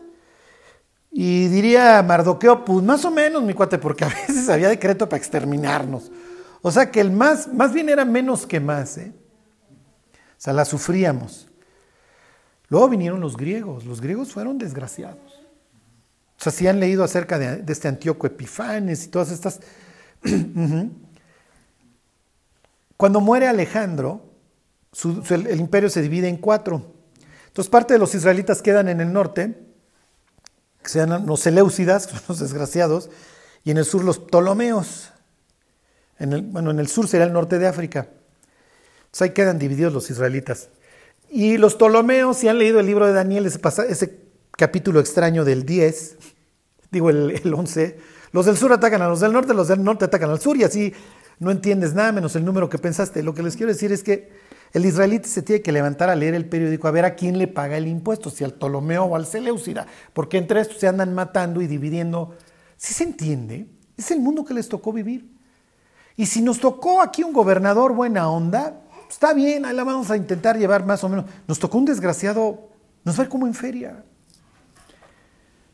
[1.11, 5.19] Y diría Mardoqueo, pues más o menos, mi cuate, porque a veces había decreto para
[5.19, 6.11] exterminarnos.
[6.67, 9.13] O sea que el más, más bien era menos que más, ¿eh?
[10.15, 11.47] O sea, la sufríamos.
[12.71, 13.85] Luego vinieron los griegos.
[13.85, 15.45] Los griegos fueron desgraciados.
[16.39, 19.61] O sea, si han leído acerca de, este Antíoco Epifanes y todas estas.
[22.97, 24.23] Cuando muere Alejandro,
[25.29, 26.95] el, el imperio se divide en cuatro.
[27.49, 29.55] Entonces, parte de los israelitas quedan en el norte,
[30.83, 33.11] que se llaman los Seleucidas, los desgraciados,
[33.65, 35.11] y en el sur los Ptolomeos.
[36.19, 38.09] En el, bueno, en el sur sería el norte de África.
[39.07, 40.69] Entonces ahí quedan divididos los israelitas.
[41.31, 44.19] Y los Ptolomeos, si han leído el libro de Daniel, ese,
[44.53, 46.17] capítulo extraño del 10,
[46.91, 47.99] digo el, el 11,
[48.33, 50.65] los del sur atacan a los del norte, los del norte atacan al sur y
[50.65, 50.93] así
[51.39, 53.23] no entiendes nada menos el número que pensaste.
[53.23, 54.31] Lo que les quiero decir es que
[54.73, 57.47] el israelita se tiene que levantar a leer el periódico a ver a quién le
[57.47, 61.63] paga el impuesto, si al Ptolomeo o al Seleucida, porque entre estos se andan matando
[61.63, 62.37] y dividiendo.
[62.77, 63.69] ¿Sí se entiende?
[63.97, 65.34] Es el mundo que les tocó vivir.
[66.17, 70.17] Y si nos tocó aquí un gobernador buena onda, está bien, ahí la vamos a
[70.17, 71.25] intentar llevar más o menos.
[71.47, 72.69] Nos tocó un desgraciado,
[73.05, 74.05] nos va como en feria.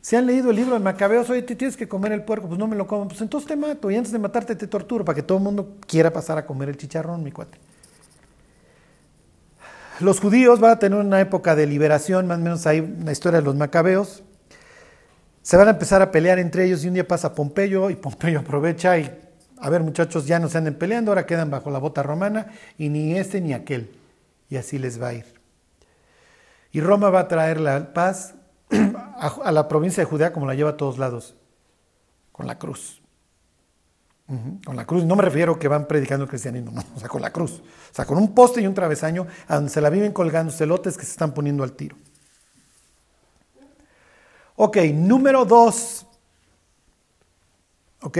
[0.01, 2.57] Si han leído el libro de Macabeos, oye, te tienes que comer el puerco, pues
[2.57, 5.15] no me lo como, pues entonces te mato y antes de matarte te torturo para
[5.15, 7.59] que todo el mundo quiera pasar a comer el chicharrón, mi cuate.
[9.99, 13.39] Los judíos van a tener una época de liberación, más o menos ahí la historia
[13.39, 14.23] de los Macabeos.
[15.43, 18.39] Se van a empezar a pelear entre ellos y un día pasa Pompeyo y Pompeyo
[18.41, 19.11] aprovecha y,
[19.61, 22.47] a ver muchachos, ya no se anden peleando, ahora quedan bajo la bota romana
[22.77, 23.91] y ni este ni aquel.
[24.49, 25.25] Y así les va a ir.
[26.71, 28.33] Y Roma va a traer la paz
[28.71, 31.35] a, a la provincia de Judea como la lleva a todos lados,
[32.31, 33.01] con la cruz.
[34.65, 37.21] Con la cruz, no me refiero que van predicando el cristianismo, no, o sea, con
[37.21, 37.61] la cruz.
[37.91, 40.97] O sea, con un poste y un travesaño a donde se la viven colgando celotes
[40.97, 41.97] que se están poniendo al tiro.
[44.55, 46.05] Ok, número dos.
[48.03, 48.17] Ok,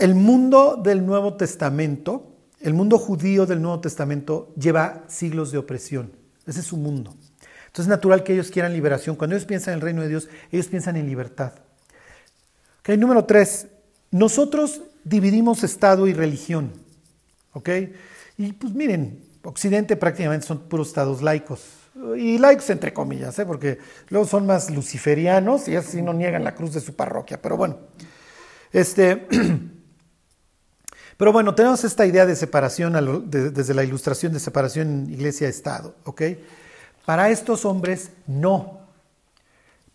[0.00, 6.12] el mundo del Nuevo Testamento, el mundo judío del Nuevo Testamento lleva siglos de opresión.
[6.46, 7.14] Ese es su mundo.
[7.66, 9.14] Entonces es natural que ellos quieran liberación.
[9.14, 11.52] Cuando ellos piensan en el reino de Dios, ellos piensan en libertad.
[12.80, 13.66] Ok, número tres.
[14.10, 16.72] Nosotros dividimos Estado y religión.
[17.52, 17.68] ¿Ok?
[18.38, 21.60] Y pues miren, Occidente prácticamente son puros estados laicos.
[22.16, 23.44] Y laicos entre comillas, ¿eh?
[23.44, 23.78] porque
[24.08, 27.40] luego son más luciferianos y así no niegan la cruz de su parroquia.
[27.42, 27.76] Pero bueno,
[28.72, 29.28] este.
[31.20, 32.94] Pero bueno, tenemos esta idea de separación
[33.30, 36.22] desde la ilustración de separación iglesia-estado, ¿ok?
[37.04, 38.80] Para estos hombres, no.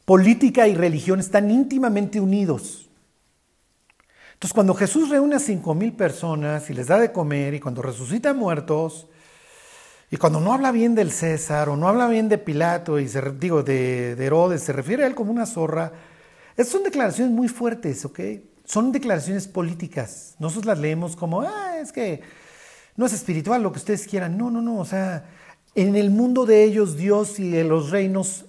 [0.06, 2.92] Política y religión están íntimamente unidos.
[4.36, 7.82] Entonces, cuando Jesús reúne a cinco mil personas y les da de comer, y cuando
[7.82, 9.08] resucita muertos,
[10.12, 13.22] Y cuando no habla bien del César o no habla bien de Pilato y se,
[13.34, 15.92] digo de, de Herodes, se refiere a él como una zorra.
[16.56, 18.20] Esas son declaraciones muy fuertes, ¿ok?
[18.66, 20.36] Son declaraciones políticas.
[20.40, 22.22] Nosotros las leemos como, ah, es que
[22.98, 24.38] no es espiritual lo que ustedes quieran.
[24.38, 24.80] No, no, no.
[24.80, 25.26] O sea,
[25.76, 28.46] en el mundo de ellos, Dios y de los reinos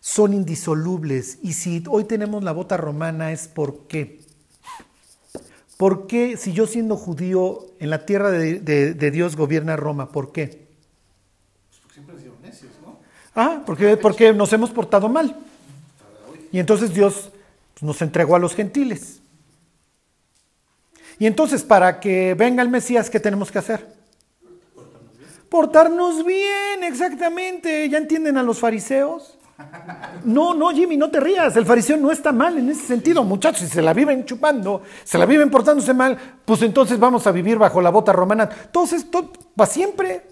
[0.00, 1.38] son indisolubles.
[1.42, 4.20] Y si hoy tenemos la bota romana es por qué.
[5.76, 10.10] ¿Por qué si yo siendo judío en la tierra de, de- de Dios gobierna Roma?
[10.10, 10.46] ¿Por qué?
[11.68, 12.96] Pues porque siempre han sido necios, ¿no?
[13.34, 15.36] Ah, porque, porque nos hemos portado mal.
[16.50, 17.30] Y entonces Dios
[17.82, 19.20] nos entregó a los gentiles.
[21.18, 23.86] Y entonces para que venga el Mesías, ¿qué tenemos que hacer?
[25.48, 27.88] Portarnos bien, exactamente.
[27.88, 29.38] ¿Ya entienden a los fariseos?
[30.24, 31.56] No, no, Jimmy, no te rías.
[31.56, 33.60] El fariseo no está mal en ese sentido, muchachos.
[33.60, 37.56] Si se la viven chupando, se la viven portándose mal, pues entonces vamos a vivir
[37.56, 38.48] bajo la bota romana.
[38.64, 40.26] Entonces, todo para siempre.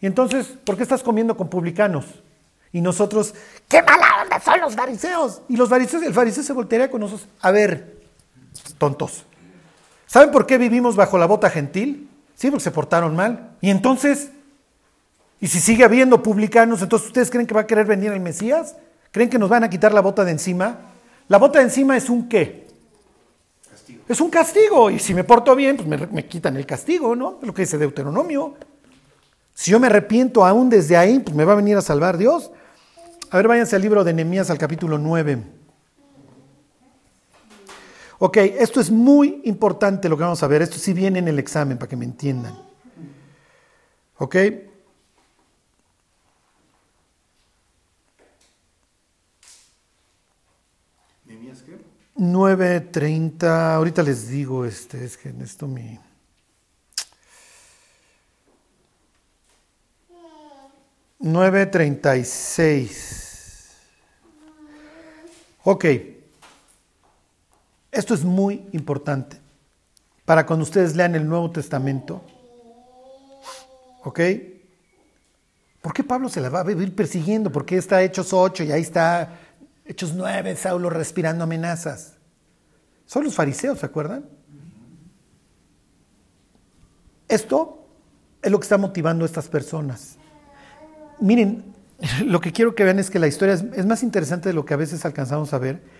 [0.00, 2.06] Y entonces, ¿por qué estás comiendo con publicanos?
[2.72, 3.34] Y nosotros,
[3.68, 5.42] ¡qué mala onda son los fariseos!
[5.48, 7.28] Y los fariseos, el fariseo se voltearía con nosotros.
[7.40, 8.00] A ver,
[8.78, 9.24] tontos.
[10.14, 12.08] ¿Saben por qué vivimos bajo la bota gentil?
[12.36, 13.56] Sí, porque se portaron mal.
[13.60, 14.30] Y entonces,
[15.40, 18.76] y si sigue habiendo publicanos, entonces ¿ustedes creen que va a querer venir el Mesías?
[19.10, 20.78] ¿Creen que nos van a quitar la bota de encima?
[21.26, 22.68] La bota de encima es un qué?
[23.68, 24.02] Castigo.
[24.08, 24.88] Es un castigo.
[24.88, 27.38] Y si me porto bien, pues me, me quitan el castigo, ¿no?
[27.40, 28.54] Es lo que dice Deuteronomio.
[29.52, 32.52] Si yo me arrepiento aún desde ahí, pues me va a venir a salvar Dios.
[33.30, 35.63] A ver, váyanse al libro de Nehemías al capítulo 9.
[38.26, 40.62] Ok, esto es muy importante lo que vamos a ver.
[40.62, 42.58] Esto sí viene en el examen para que me entiendan.
[44.16, 44.36] Ok.
[51.26, 51.76] ¿Nehemías qué?
[52.16, 55.98] 9.30, ahorita les digo, este, es que en esto mi...
[61.18, 63.76] Nueve treinta y seis.
[65.64, 66.13] Ok.
[67.94, 69.38] Esto es muy importante
[70.24, 72.22] para cuando ustedes lean el Nuevo Testamento.
[74.02, 74.20] ¿Ok?
[75.80, 77.52] ¿Por qué Pablo se la va a vivir persiguiendo?
[77.52, 79.38] ¿Por qué está Hechos 8 y ahí está
[79.84, 82.14] Hechos 9, Saulo respirando amenazas?
[83.06, 84.24] Son los fariseos, ¿se acuerdan?
[87.28, 87.86] Esto
[88.42, 90.16] es lo que está motivando a estas personas.
[91.20, 91.72] Miren,
[92.26, 94.64] lo que quiero que vean es que la historia es, es más interesante de lo
[94.64, 95.93] que a veces alcanzamos a ver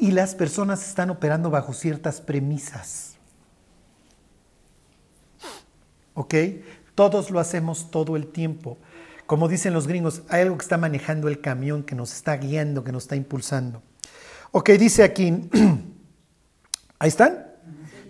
[0.00, 3.16] y las personas están operando bajo ciertas premisas.
[6.14, 6.34] ¿Ok?
[6.94, 8.78] Todos lo hacemos todo el tiempo.
[9.26, 12.82] Como dicen los gringos, hay algo que está manejando el camión, que nos está guiando,
[12.82, 13.82] que nos está impulsando.
[14.52, 15.50] Ok, dice aquí,
[16.98, 17.46] ahí están.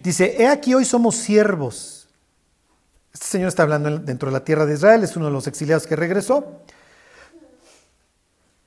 [0.02, 2.08] Dice, he aquí hoy somos siervos.
[3.12, 5.86] Este señor está hablando dentro de la tierra de Israel, es uno de los exiliados
[5.86, 6.62] que regresó.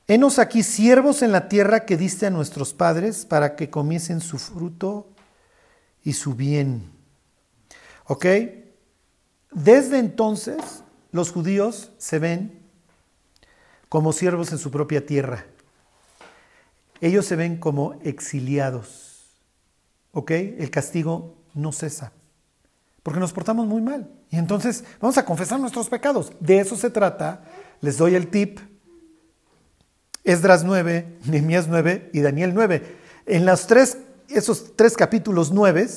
[0.07, 4.37] Henos aquí siervos en la tierra que diste a nuestros padres para que comiesen su
[4.37, 5.07] fruto
[6.03, 6.91] y su bien.
[8.05, 8.25] ¿Ok?
[9.51, 12.61] Desde entonces los judíos se ven
[13.89, 15.45] como siervos en su propia tierra.
[17.01, 19.25] Ellos se ven como exiliados.
[20.13, 20.31] ¿Ok?
[20.31, 22.13] El castigo no cesa.
[23.03, 24.09] Porque nos portamos muy mal.
[24.29, 26.31] Y entonces vamos a confesar nuestros pecados.
[26.39, 27.43] De eso se trata.
[27.81, 28.59] Les doy el tip.
[30.23, 32.97] Esdras 9, Nehemías 9 y Daniel 9.
[33.25, 33.97] En los tres,
[34.29, 35.87] esos tres capítulos 9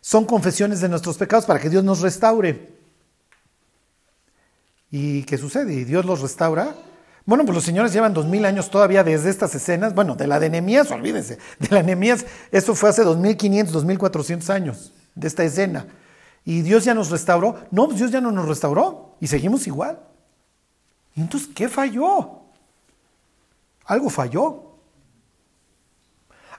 [0.00, 2.76] son confesiones de nuestros pecados para que Dios nos restaure.
[4.90, 5.74] ¿Y qué sucede?
[5.74, 6.74] ¿Y Dios los restaura?
[7.24, 9.94] Bueno, pues los señores llevan dos mil años todavía desde estas escenas.
[9.94, 11.38] Bueno, de la de Nehemías, olvídense.
[11.58, 15.88] De la Nehemías, esto fue hace 2500, 2400 años de esta escena.
[16.44, 17.56] ¿Y Dios ya nos restauró?
[17.72, 19.98] No, pues Dios ya no nos restauró y seguimos igual.
[21.16, 22.45] ¿Y entonces qué falló?
[23.86, 24.66] Algo falló.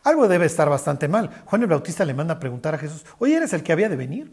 [0.04, 1.44] Algo debe estar bastante mal.
[1.46, 3.96] Juan el Bautista le manda a preguntar a Jesús, oye, ¿eres el que había de
[3.96, 4.32] venir?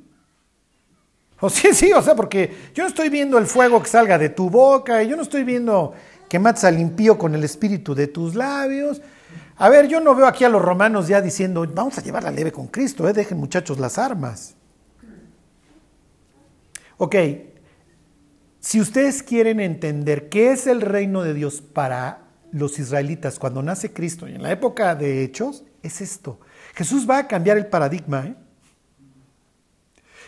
[1.40, 4.28] O sí, sí, o sea, porque yo no estoy viendo el fuego que salga de
[4.28, 5.92] tu boca, y yo no estoy viendo
[6.28, 9.02] que matas al impío con el espíritu de tus labios.
[9.56, 12.30] A ver, yo no veo aquí a los romanos ya diciendo, vamos a llevar la
[12.30, 13.12] leve con Cristo, ¿eh?
[13.12, 14.54] dejen muchachos las armas.
[16.96, 17.16] Ok,
[18.60, 22.23] si ustedes quieren entender qué es el reino de Dios para
[22.54, 26.38] los israelitas cuando nace Cristo y en la época de Hechos, es esto.
[26.74, 28.26] Jesús va a cambiar el paradigma.
[28.26, 28.36] ¿eh?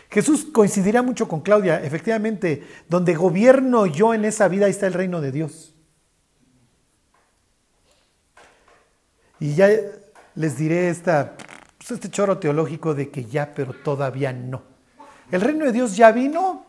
[0.09, 1.81] Jesús coincidirá mucho con Claudia.
[1.81, 5.73] Efectivamente, donde gobierno yo en esa vida, ahí está el reino de Dios.
[9.39, 9.69] Y ya
[10.35, 11.37] les diré esta,
[11.77, 14.63] pues este choro teológico de que ya, pero todavía no.
[15.31, 16.65] El reino de Dios ya vino.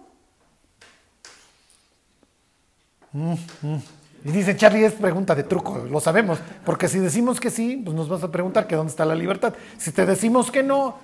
[3.13, 3.33] Mm,
[3.63, 3.98] mm.
[4.25, 7.97] Y dice Charlie, es pregunta de truco, lo sabemos, porque si decimos que sí, pues
[7.97, 9.55] nos vas a preguntar que dónde está la libertad.
[9.79, 10.97] Si te decimos que no,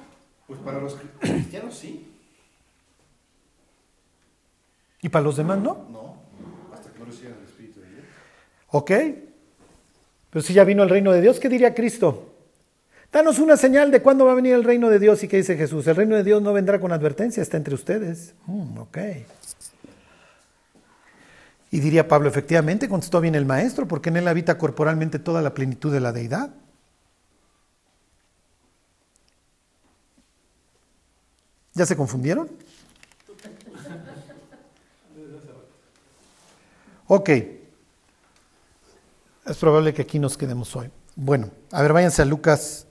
[0.47, 2.11] Pues para los cri- cristianos sí,
[5.01, 6.17] y para los demás no, no,
[6.73, 8.05] hasta que no reciban el Espíritu de Dios.
[8.71, 8.91] ¿ok?
[10.31, 12.31] Pero si ya vino el reino de Dios, ¿qué diría Cristo?
[13.13, 15.57] Danos una señal de cuándo va a venir el reino de Dios y qué dice
[15.57, 15.87] Jesús.
[15.87, 18.35] El reino de Dios no vendrá con advertencia, está entre ustedes.
[18.47, 18.99] Mm, ok.
[21.75, 25.55] Y diría Pablo, efectivamente, contestó bien el maestro, porque en él habita corporalmente toda la
[25.55, 26.55] plenitud de la deidad.
[31.73, 32.49] ¿Ya se confundieron?
[37.09, 37.29] Ok.
[39.45, 40.93] Es probable que aquí nos quedemos hoy.
[41.17, 42.87] Bueno, a ver, váyanse a Lucas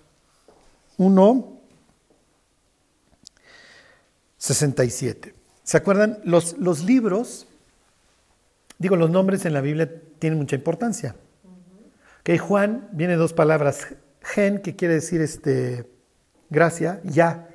[0.98, 1.58] 1,
[4.40, 5.34] 67.
[5.64, 6.20] ¿Se acuerdan?
[6.26, 7.48] Los, los libros,
[8.84, 11.16] digo, los nombres en la Biblia tienen mucha importancia.
[12.20, 13.88] Ok, Juan viene dos palabras.
[14.22, 15.90] Gen, que quiere decir este,
[16.50, 17.48] gracia, ya.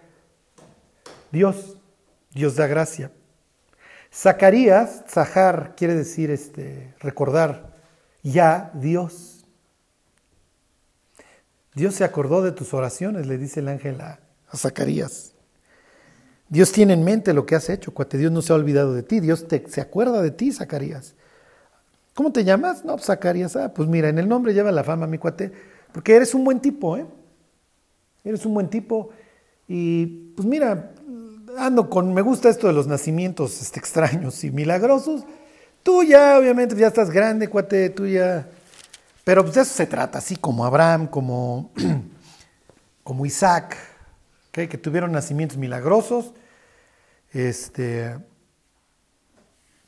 [1.31, 1.77] Dios,
[2.33, 3.13] Dios da gracia.
[4.11, 7.77] Zacarías, Zahar, quiere decir este, recordar,
[8.23, 9.45] ya Dios.
[11.75, 14.19] Dios se acordó de tus oraciones, le dice el ángel a
[14.57, 15.35] Zacarías.
[16.49, 18.17] Dios tiene en mente lo que has hecho, cuate.
[18.17, 19.21] Dios no se ha olvidado de ti.
[19.21, 21.15] Dios te, se acuerda de ti, Zacarías.
[22.15, 22.85] ¿Cómo te llamas?
[22.85, 23.55] No, pues Zacarías.
[23.57, 25.53] Ah, pues mira, en el nombre lleva la fama, mi cuate.
[25.93, 27.07] Porque eres un buen tipo, ¿eh?
[28.25, 29.11] Eres un buen tipo.
[29.67, 30.93] Y pues mira,
[31.59, 35.25] ando con, me gusta esto de los nacimientos este, extraños y milagrosos.
[35.83, 38.49] Tú ya, obviamente, ya estás grande, cuate, tú ya.
[39.25, 41.71] Pero pues de eso se trata, así como Abraham, como,
[43.05, 43.77] como Isaac,
[44.53, 46.33] que tuvieron nacimientos milagrosos.
[47.33, 48.21] Este, o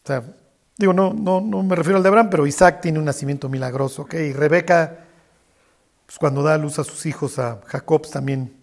[0.05, 0.23] sea,
[0.77, 4.03] digo, no, no, no me refiero al de Abraham, pero Isaac tiene un nacimiento milagroso,
[4.03, 4.15] ¿ok?
[4.15, 5.05] Y Rebeca,
[6.07, 8.57] pues cuando da luz a sus hijos, a Jacob también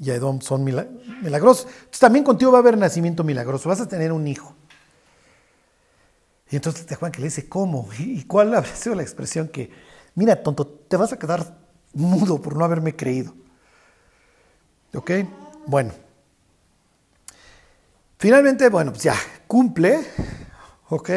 [0.00, 0.88] y a Edom son mila-
[1.22, 1.66] milagrosos.
[1.66, 4.54] Entonces también contigo va a haber nacimiento milagroso, vas a tener un hijo.
[6.50, 7.88] Y entonces te Juan que le dice, ¿cómo?
[7.98, 9.70] ¿Y y cuál habrá sido la expresión que,
[10.14, 11.56] mira, tonto, te vas a quedar
[11.92, 13.34] mudo por no haberme creído?
[14.94, 15.10] ¿Ok?
[15.66, 15.92] Bueno.
[18.18, 19.16] Finalmente, bueno, pues ya,
[19.46, 20.00] cumple,
[20.88, 21.10] ¿ok?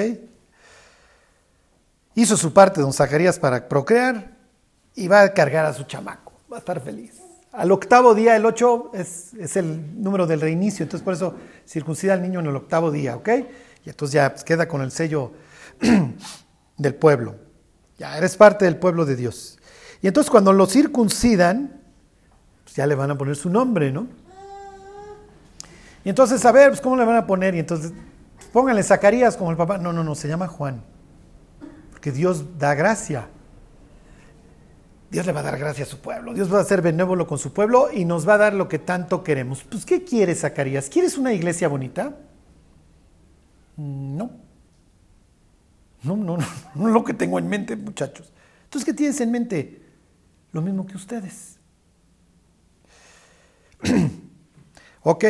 [2.15, 4.35] Hizo su parte don Zacarías para procrear
[4.95, 7.13] y va a cargar a su chamaco, va a estar feliz.
[7.53, 12.13] Al octavo día, el 8 es, es el número del reinicio, entonces por eso circuncida
[12.13, 13.29] al niño en el octavo día, ¿ok?
[13.85, 15.31] Y entonces ya pues, queda con el sello
[16.77, 17.35] del pueblo.
[17.97, 19.59] Ya eres parte del pueblo de Dios.
[20.01, 21.76] Y entonces cuando lo circuncidan,
[22.77, 24.05] ya le van a poner su nombre, ¿no?
[26.05, 27.55] Y entonces, a ver, pues ¿cómo le van a poner?
[27.55, 27.91] Y entonces,
[28.53, 29.79] pónganle Zacarías como el papá.
[29.79, 30.83] No, no, no, se llama Juan.
[31.89, 33.29] Porque Dios da gracia.
[35.09, 36.35] Dios le va a dar gracia a su pueblo.
[36.35, 38.77] Dios va a ser benévolo con su pueblo y nos va a dar lo que
[38.77, 39.63] tanto queremos.
[39.63, 40.87] Pues, ¿qué quieres, Zacarías?
[40.87, 42.15] ¿Quieres una iglesia bonita?
[43.75, 44.31] Mm, No.
[46.03, 48.31] No, no, no, no es lo que tengo en mente, muchachos.
[48.65, 49.81] Entonces, ¿qué tienes en mente?
[50.51, 51.56] Lo mismo que ustedes.
[55.03, 55.23] ok.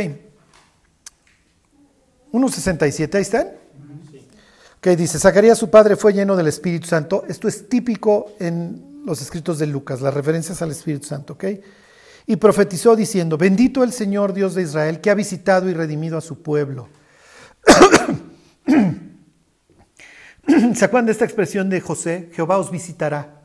[2.31, 3.47] 1.67, ahí están.
[4.77, 7.25] Ok, dice, Zacarías su padre fue lleno del Espíritu Santo.
[7.27, 11.45] Esto es típico en los escritos de Lucas, las referencias al Espíritu Santo, ¿ok?
[12.27, 16.21] Y profetizó diciendo, bendito el Señor Dios de Israel, que ha visitado y redimido a
[16.21, 16.89] su pueblo.
[20.75, 22.29] ¿Se acuerdan de esta expresión de José?
[22.33, 23.41] Jehová os visitará.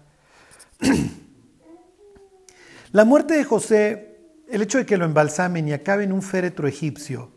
[2.92, 4.11] La muerte de José,
[4.52, 7.30] el hecho de que lo embalsamen y acabe en un féretro egipcio,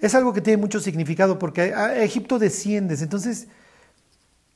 [0.00, 3.02] es algo que tiene mucho significado porque a Egipto desciendes.
[3.02, 3.48] Entonces,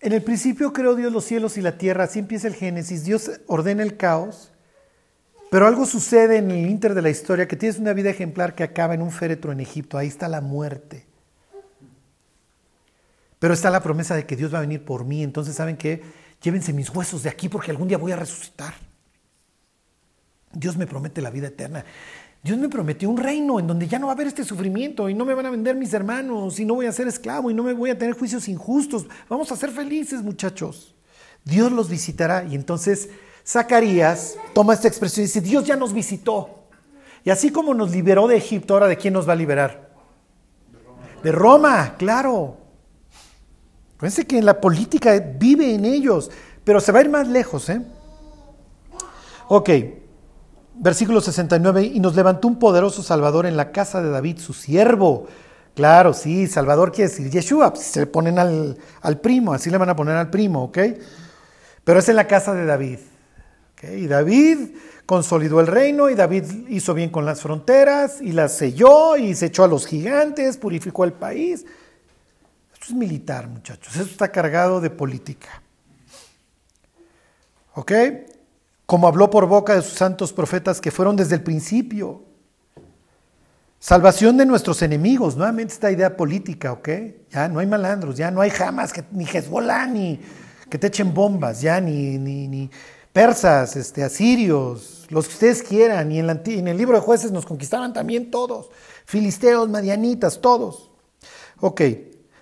[0.01, 3.31] en el principio creó Dios los cielos y la tierra, así empieza el Génesis, Dios
[3.47, 4.51] ordena el caos,
[5.51, 8.63] pero algo sucede en el inter de la historia que tienes una vida ejemplar que
[8.65, 11.05] acaba en un féretro en Egipto, ahí está la muerte.
[13.39, 16.03] Pero está la promesa de que Dios va a venir por mí, entonces saben que
[16.41, 18.73] llévense mis huesos de aquí porque algún día voy a resucitar.
[20.53, 21.85] Dios me promete la vida eterna.
[22.43, 25.15] Dios me prometió un reino en donde ya no va a haber este sufrimiento y
[25.15, 27.63] no me van a vender mis hermanos y no voy a ser esclavo y no
[27.63, 29.07] me voy a tener juicios injustos.
[29.29, 30.97] Vamos a ser felices, muchachos.
[31.45, 33.11] Dios los visitará y entonces
[33.47, 36.65] Zacarías toma esta expresión y dice, Dios ya nos visitó.
[37.25, 39.91] Y así como nos liberó de Egipto, ahora de quién nos va a liberar?
[41.23, 42.57] De Roma, claro.
[43.99, 46.29] Fíjense que en la política vive en ellos,
[46.65, 47.81] pero se va a ir más lejos, ¿eh?
[49.47, 49.71] Ok,
[50.75, 55.29] versículo 69, y nos levantó un poderoso Salvador en la casa de David, su siervo,
[55.75, 59.79] Claro, sí, Salvador quiere decir Yeshua, pues, se le ponen al, al primo, así le
[59.79, 60.79] van a poner al primo, ¿ok?
[61.85, 62.99] Pero es en la casa de David.
[63.73, 63.85] ¿ok?
[63.97, 69.17] Y David consolidó el reino y David hizo bien con las fronteras y las selló
[69.17, 71.65] y se echó a los gigantes, purificó el país.
[72.75, 75.63] Esto es militar, muchachos, esto está cargado de política.
[77.75, 77.93] ¿Ok?
[78.93, 82.25] Como habló por boca de sus santos profetas que fueron desde el principio.
[83.81, 86.89] Salvación de nuestros enemigos, nuevamente esta idea política, ¿ok?
[87.31, 90.21] Ya no hay malandros, ya no hay jamás, que, ni Hezbollah, ni
[90.69, 92.71] que te echen bombas, ya ni, ni,
[93.15, 97.95] persas, este, asirios, los que ustedes quieran, y en el libro de jueces nos conquistaban
[97.95, 98.69] también todos,
[99.07, 100.91] filisteos, madianitas, todos.
[101.61, 101.81] Ok,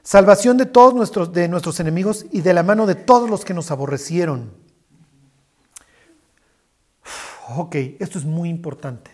[0.03, 3.55] salvación de todos nuestros, de nuestros enemigos y de la mano de todos los que
[3.55, 4.69] nos aborrecieron.
[7.57, 9.11] Ok, esto es muy importante.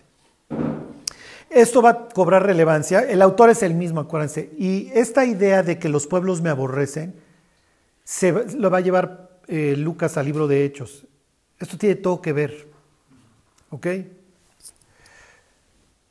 [1.51, 3.01] Esto va a cobrar relevancia.
[3.01, 4.51] El autor es el mismo, acuérdense.
[4.59, 7.15] Y esta idea de que los pueblos me aborrecen,
[8.05, 11.07] se lo va a llevar eh, Lucas al libro de Hechos.
[11.59, 12.69] Esto tiene todo que ver.
[13.71, 13.87] ¿Ok?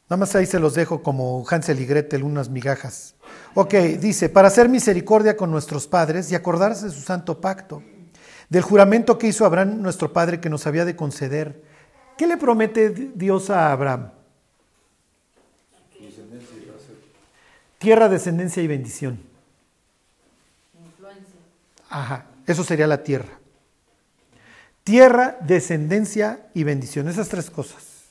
[0.09, 3.15] Nada más ahí se los dejo como Hansel y Gretel, unas migajas.
[3.55, 7.81] Ok, dice, para hacer misericordia con nuestros padres y acordarse de su santo pacto,
[8.49, 11.74] del juramento que hizo Abraham nuestro padre que nos había de conceder.
[12.17, 14.11] ¿Qué le promete Dios a Abraham?
[17.77, 19.19] Tierra, descendencia y bendición.
[20.83, 21.35] Influencia.
[21.89, 23.37] Ajá, eso sería la tierra.
[24.83, 28.05] Tierra, descendencia y bendición, esas tres cosas.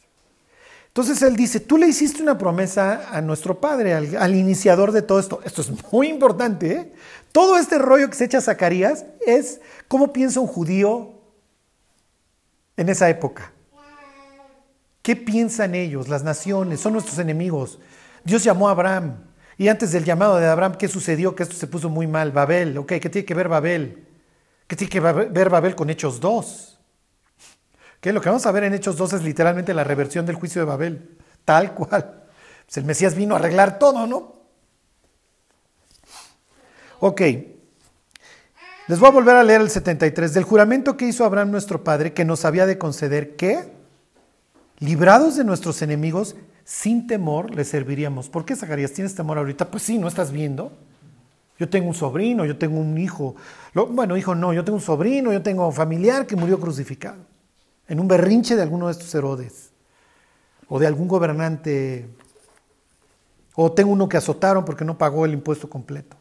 [0.89, 5.03] Entonces él dice, tú le hiciste una promesa a nuestro padre, al, al iniciador de
[5.03, 5.41] todo esto.
[5.45, 6.73] Esto es muy importante.
[6.73, 6.93] ¿eh?
[7.33, 11.15] Todo este rollo que se echa Zacarías es cómo piensa un judío
[12.77, 13.54] en esa época.
[15.05, 16.09] ¿Qué piensan ellos?
[16.09, 17.79] Las naciones son nuestros enemigos.
[18.25, 19.19] Dios llamó a Abraham.
[19.59, 21.37] Y antes del llamado de Abraham, ¿qué sucedió?
[21.37, 22.33] Que esto se puso muy mal.
[22.33, 22.79] Babel.
[22.79, 24.09] Ok, ¿qué tiene que ver Babel?
[24.67, 26.79] ¿Qué tiene que ver Babel con Hechos 2?
[28.01, 30.63] Que lo que vamos a ver en Hechos 2 es literalmente la reversión del juicio
[30.63, 31.19] de Babel.
[31.45, 32.25] Tal cual.
[32.65, 34.37] Pues el Mesías vino a arreglar todo, ¿no?
[37.01, 37.21] Ok.
[38.89, 40.33] Les voy a volver a leer el 73.
[40.33, 43.84] Del juramento que hizo Abraham nuestro padre, que nos había de conceder que,
[44.85, 48.29] librados de nuestros enemigos, sin temor le serviríamos.
[48.29, 48.93] ¿Por qué, Zacarías?
[48.93, 49.71] ¿Tienes temor ahorita?
[49.71, 50.73] Pues sí, ¿no estás viendo?
[51.59, 53.37] Yo tengo un sobrino, yo tengo un hijo.
[53.75, 57.19] Bueno, hijo no, yo tengo un sobrino, yo tengo un familiar que murió crucificado.
[57.87, 59.71] En un berrinche de alguno de estos Herodes.
[60.69, 62.09] O de algún gobernante.
[63.55, 66.17] O tengo uno que azotaron porque no pagó el impuesto completo.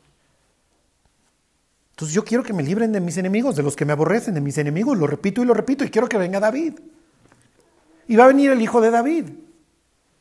[1.92, 4.42] Entonces yo quiero que me libren de mis enemigos, de los que me aborrecen, de
[4.42, 4.98] mis enemigos.
[4.98, 6.74] Lo repito y lo repito y quiero que venga David.
[8.08, 9.26] Y va a venir el hijo de David.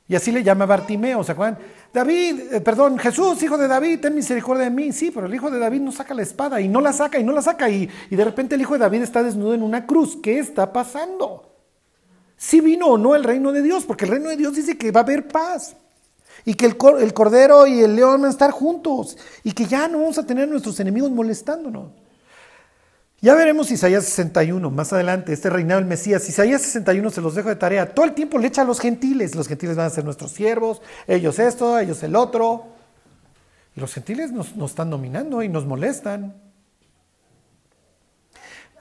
[0.09, 1.59] Y así le llama Bartimeo, ¿se acuerdan?
[1.93, 4.93] David, eh, perdón, Jesús, hijo de David, ten misericordia de mí.
[4.93, 7.25] Sí, pero el hijo de David no saca la espada y no la saca y
[7.25, 7.69] no la saca.
[7.69, 10.19] Y, y de repente el hijo de David está desnudo en una cruz.
[10.23, 11.51] ¿Qué está pasando?
[12.37, 14.91] Si vino o no el reino de Dios, porque el reino de Dios dice que
[14.91, 15.77] va a haber paz.
[16.45, 19.17] Y que el, el cordero y el león van a estar juntos.
[19.45, 21.91] Y que ya no vamos a tener a nuestros enemigos molestándonos.
[23.23, 26.29] Ya veremos Isaías 61, más adelante, este reinado del Mesías.
[26.29, 27.95] Isaías 61 se los dejo de tarea.
[27.95, 29.37] Todo el tiempo le echa a los gentiles.
[29.37, 32.67] Los gentiles van a ser nuestros siervos, ellos esto, ellos el otro.
[33.77, 36.35] Y los gentiles nos, están dominando y nos molestan.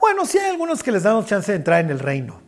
[0.00, 2.40] Bueno, sí hay algunos que les damos chance de entrar en el reino.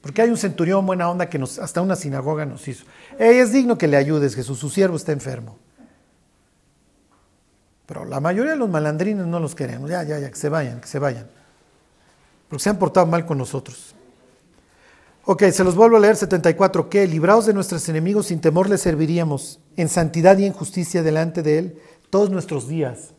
[0.00, 2.86] Porque hay un centurión buena onda que nos, hasta una sinagoga nos hizo.
[3.18, 5.58] Ey, es digno que le ayudes, Jesús, su siervo está enfermo.
[7.86, 9.90] Pero la mayoría de los malandrines no los queremos.
[9.90, 11.26] Ya, ya, ya, que se vayan, que se vayan.
[12.48, 13.94] Porque se han portado mal con nosotros.
[15.26, 16.88] Ok, se los vuelvo a leer 74.
[16.88, 21.42] Que librados de nuestros enemigos sin temor les serviríamos en santidad y en justicia delante
[21.42, 21.78] de Él
[22.10, 23.14] todos nuestros días.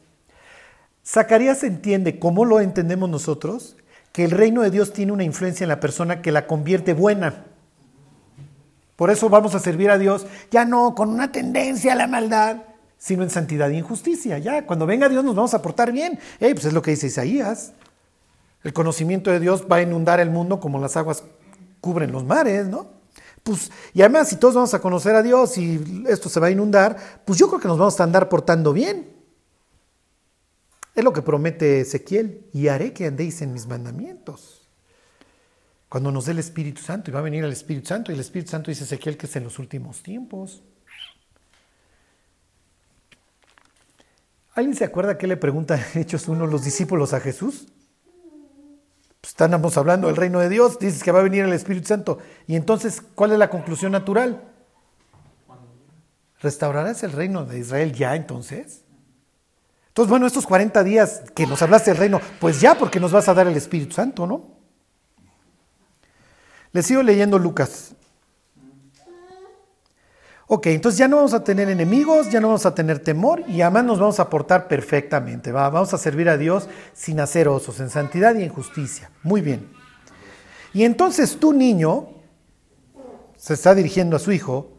[1.05, 3.78] Zacarías entiende, ¿cómo lo entendemos nosotros?
[4.11, 7.45] Que el reino de Dios tiene una influencia en la persona que la convierte buena.
[8.95, 12.57] Por eso vamos a servir a Dios, ya no con una tendencia a la maldad,
[13.06, 14.39] sino en santidad y en justicia.
[14.39, 16.18] Ya, cuando venga Dios nos vamos a portar bien.
[16.39, 17.74] Ey, pues es lo que dice Isaías.
[18.64, 21.24] El conocimiento de Dios va a inundar el mundo como las aguas
[21.82, 22.88] cubren los mares, ¿no?
[23.43, 26.49] Pues, y además, si todos vamos a conocer a Dios y esto se va a
[26.49, 29.14] inundar, pues yo creo que nos vamos a andar portando bien.
[30.95, 34.68] Es lo que promete Ezequiel, y haré que andéis en mis mandamientos.
[35.89, 38.22] Cuando nos dé el Espíritu Santo, y va a venir el Espíritu Santo, y el
[38.22, 40.64] Espíritu Santo dice Ezequiel que es en los últimos tiempos.
[44.56, 47.68] ¿Alguien se acuerda qué le pregunta en Hechos uno los discípulos a Jesús?
[49.20, 52.20] Pues estamos hablando del reino de Dios, dices que va a venir el Espíritu Santo.
[52.47, 54.41] Y entonces, ¿cuál es la conclusión natural?
[56.41, 58.84] ¿Restaurarás el reino de Israel ya entonces?
[59.89, 63.28] Entonces, bueno, estos 40 días que nos hablaste del reino, pues ya porque nos vas
[63.28, 64.56] a dar el Espíritu Santo, ¿no?
[66.72, 67.95] Les sigo leyendo Lucas.
[70.47, 73.61] Ok, entonces ya no vamos a tener enemigos, ya no vamos a tener temor y
[73.61, 75.51] además nos vamos a portar perfectamente.
[75.51, 75.69] ¿va?
[75.69, 79.09] Vamos a servir a Dios sin hacer osos, en santidad y en justicia.
[79.23, 79.67] Muy bien.
[80.71, 82.09] Y entonces tú, niño,
[83.37, 84.73] se está dirigiendo a su hijo,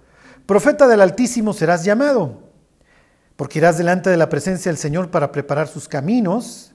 [0.44, 2.42] profeta del Altísimo serás llamado,
[3.34, 6.74] porque irás delante de la presencia del Señor para preparar sus caminos,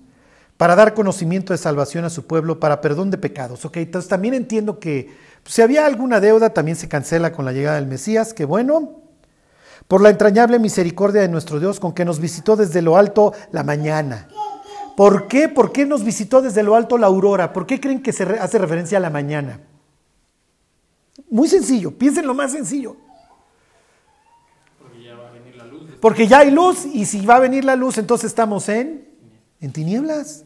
[0.57, 3.63] para dar conocimiento de salvación a su pueblo, para perdón de pecados.
[3.63, 5.15] Ok, entonces también entiendo que
[5.45, 9.01] si había alguna deuda, también se cancela con la llegada del Mesías, que bueno,
[9.87, 13.63] por la entrañable misericordia de nuestro Dios, con que nos visitó desde lo alto la
[13.63, 14.27] mañana.
[14.95, 15.49] ¿Por qué?
[15.49, 17.53] ¿Por qué nos visitó desde lo alto la aurora?
[17.53, 19.59] ¿Por qué creen que se hace referencia a la mañana?
[21.29, 22.95] Muy sencillo, piensen lo más sencillo.
[24.79, 25.91] Porque ya va a venir la luz.
[25.99, 29.07] Porque ya hay luz y si va a venir la luz, entonces estamos en,
[29.59, 30.45] en tinieblas.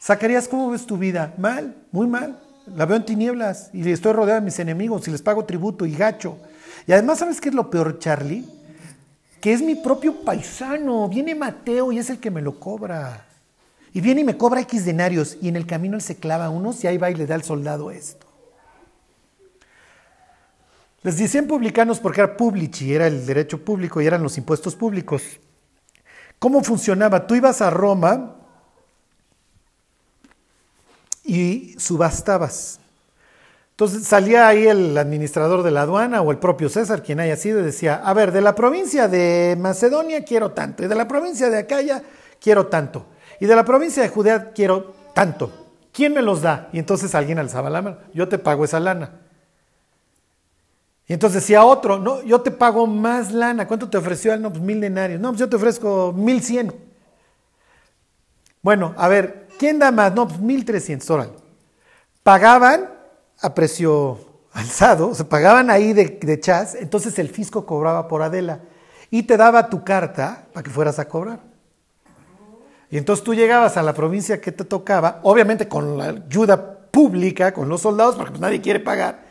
[0.00, 1.34] Zacarías, ¿cómo ves tu vida?
[1.38, 2.40] Mal, muy mal.
[2.66, 5.94] La veo en tinieblas y estoy rodeado de mis enemigos y les pago tributo y
[5.94, 6.38] gacho.
[6.86, 8.44] Y además, ¿sabes qué es lo peor, Charlie?
[9.40, 11.08] Que es mi propio paisano.
[11.08, 13.26] Viene Mateo y es el que me lo cobra.
[13.92, 16.82] Y viene y me cobra X denarios y en el camino él se clava unos
[16.82, 18.26] y ahí va y le da al soldado esto.
[21.02, 25.22] Les decían publicanos porque era publici, era el derecho público y eran los impuestos públicos.
[26.38, 27.26] ¿Cómo funcionaba?
[27.26, 28.36] Tú ibas a Roma
[31.24, 32.80] y subastabas.
[33.70, 37.60] Entonces salía ahí el administrador de la aduana o el propio César, quien haya sido,
[37.60, 41.50] y decía, a ver, de la provincia de Macedonia quiero tanto, y de la provincia
[41.50, 42.02] de Acaya
[42.40, 43.06] quiero tanto,
[43.40, 45.50] y de la provincia de Judea quiero tanto.
[45.92, 46.68] ¿Quién me los da?
[46.72, 49.20] Y entonces alguien alzaba la mano, yo te pago esa lana.
[51.06, 53.66] Y entonces decía otro, no, yo te pago más lana.
[53.66, 54.40] ¿Cuánto te ofreció él?
[54.40, 55.20] No, pues mil denarios.
[55.20, 56.72] No, pues yo te ofrezco mil cien.
[58.62, 60.12] Bueno, a ver, ¿quién da más?
[60.12, 61.30] No, pues mil trescientos, órale.
[62.24, 62.90] Pagaban
[63.40, 64.18] a precio
[64.52, 68.58] alzado, se pagaban ahí de, de chas, entonces el fisco cobraba por Adela
[69.08, 71.38] y te daba tu carta para que fueras a cobrar.
[72.90, 77.54] Y entonces tú llegabas a la provincia que te tocaba, obviamente con la ayuda pública,
[77.54, 79.26] con los soldados, porque pues nadie quiere pagar.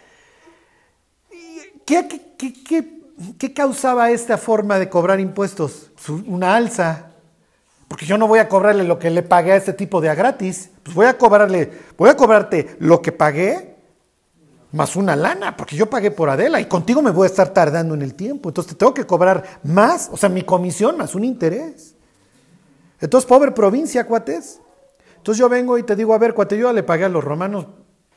[1.85, 2.07] ¿Qué,
[2.37, 3.01] qué, qué,
[3.37, 5.91] qué, causaba esta forma de cobrar impuestos?
[6.25, 7.10] Una alza.
[7.91, 10.15] Porque yo no voy a cobrarle lo que le pagué a este tipo de a
[10.15, 10.69] gratis.
[10.81, 13.75] Pues voy a cobrarle, voy a cobrarte lo que pagué
[14.71, 17.93] más una lana, porque yo pagué por Adela y contigo me voy a estar tardando
[17.93, 18.47] en el tiempo.
[18.47, 21.97] Entonces te tengo que cobrar más, o sea, mi comisión más un interés.
[23.01, 24.61] Entonces, pobre provincia, cuates.
[25.17, 27.67] Entonces yo vengo y te digo, a ver, cuate, yo le pagué a los romanos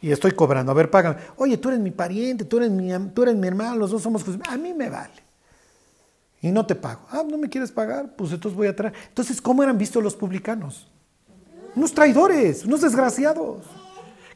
[0.01, 0.71] y estoy cobrando.
[0.71, 1.17] A ver, págame.
[1.35, 4.25] Oye, tú eres mi pariente, tú eres mi, tú eres mi hermano, los dos somos
[4.49, 5.24] A mí me vale.
[6.45, 7.01] Y no te pago.
[7.11, 8.17] Ah, ¿no me quieres pagar?
[8.17, 8.93] Pues entonces voy a traer.
[9.09, 10.87] Entonces, ¿cómo eran vistos los publicanos?
[11.75, 13.65] Unos traidores, unos desgraciados,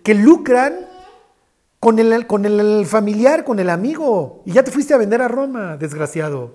[0.02, 0.86] que lucran
[1.78, 4.42] con el, con el familiar, con el amigo.
[4.46, 6.54] Y ya te fuiste a vender a Roma, desgraciado.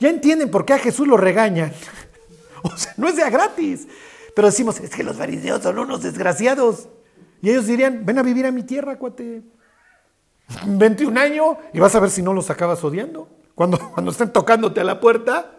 [0.00, 1.70] Ya entienden por qué a Jesús lo regañan.
[2.62, 3.86] O sea, no es de a gratis.
[4.34, 6.88] Pero decimos, es que los fariseos son unos desgraciados.
[7.42, 9.42] Y ellos dirían, ven a vivir a mi tierra, cuate.
[10.66, 13.37] 21 años y vas a ver si no los acabas odiando.
[13.58, 15.50] Cuando, cuando estén tocándote a la puerta.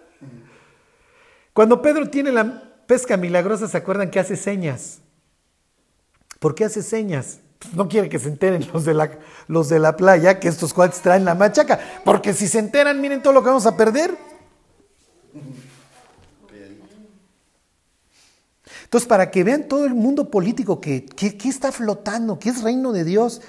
[1.52, 5.00] Cuando Pedro tiene la pesca milagrosa, ¿se acuerdan que hace señas?
[6.39, 7.41] ¿Por qué hace señas?
[7.74, 9.12] No quiere que se enteren los de, la,
[9.50, 11.78] los de la playa que estos cuates traen la machaca.
[12.06, 14.18] Porque si se enteran, miren todo lo que vamos a perder.
[18.86, 22.64] Entonces, para que vean todo el mundo político que, que, que, está flotando, que es
[22.64, 23.41] reino de Dios.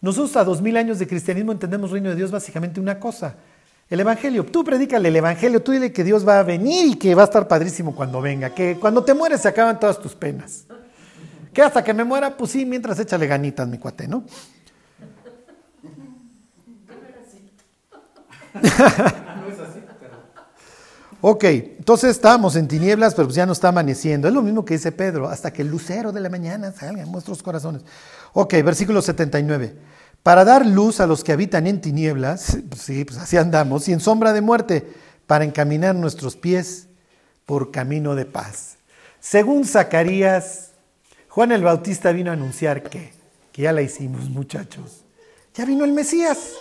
[0.00, 3.36] Nosotros a dos mil años de cristianismo entendemos reino de Dios básicamente una cosa.
[3.88, 7.14] El Evangelio, tú predícale el Evangelio, tú dile que Dios va a venir y que
[7.14, 10.64] va a estar padrísimo cuando venga, que cuando te mueres se acaban todas tus penas.
[11.52, 14.24] Que hasta que me muera, pues sí, mientras échale ganitas, mi cuate, ¿no?
[21.22, 24.28] Ok, entonces estábamos en tinieblas, pero ya no está amaneciendo.
[24.28, 27.10] Es lo mismo que dice Pedro, hasta que el lucero de la mañana salga en
[27.10, 27.82] nuestros corazones.
[28.32, 29.74] Ok, versículo 79.
[30.26, 34.00] Para dar luz a los que habitan en tinieblas, sí, pues así andamos, y en
[34.00, 34.84] sombra de muerte,
[35.24, 36.88] para encaminar nuestros pies
[37.44, 38.74] por camino de paz.
[39.20, 40.72] Según Zacarías,
[41.28, 43.12] Juan el Bautista vino a anunciar que,
[43.52, 45.04] que ya la hicimos, muchachos.
[45.54, 46.54] Ya vino el Mesías.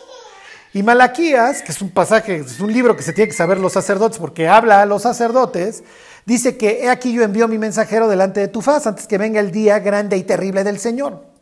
[0.72, 3.74] Y Malaquías, que es un pasaje, es un libro que se tiene que saber los
[3.74, 5.84] sacerdotes porque habla a los sacerdotes,
[6.28, 9.40] dice que he aquí yo envío mi mensajero delante de tu faz antes que venga
[9.40, 11.35] el día grande y terrible del Señor.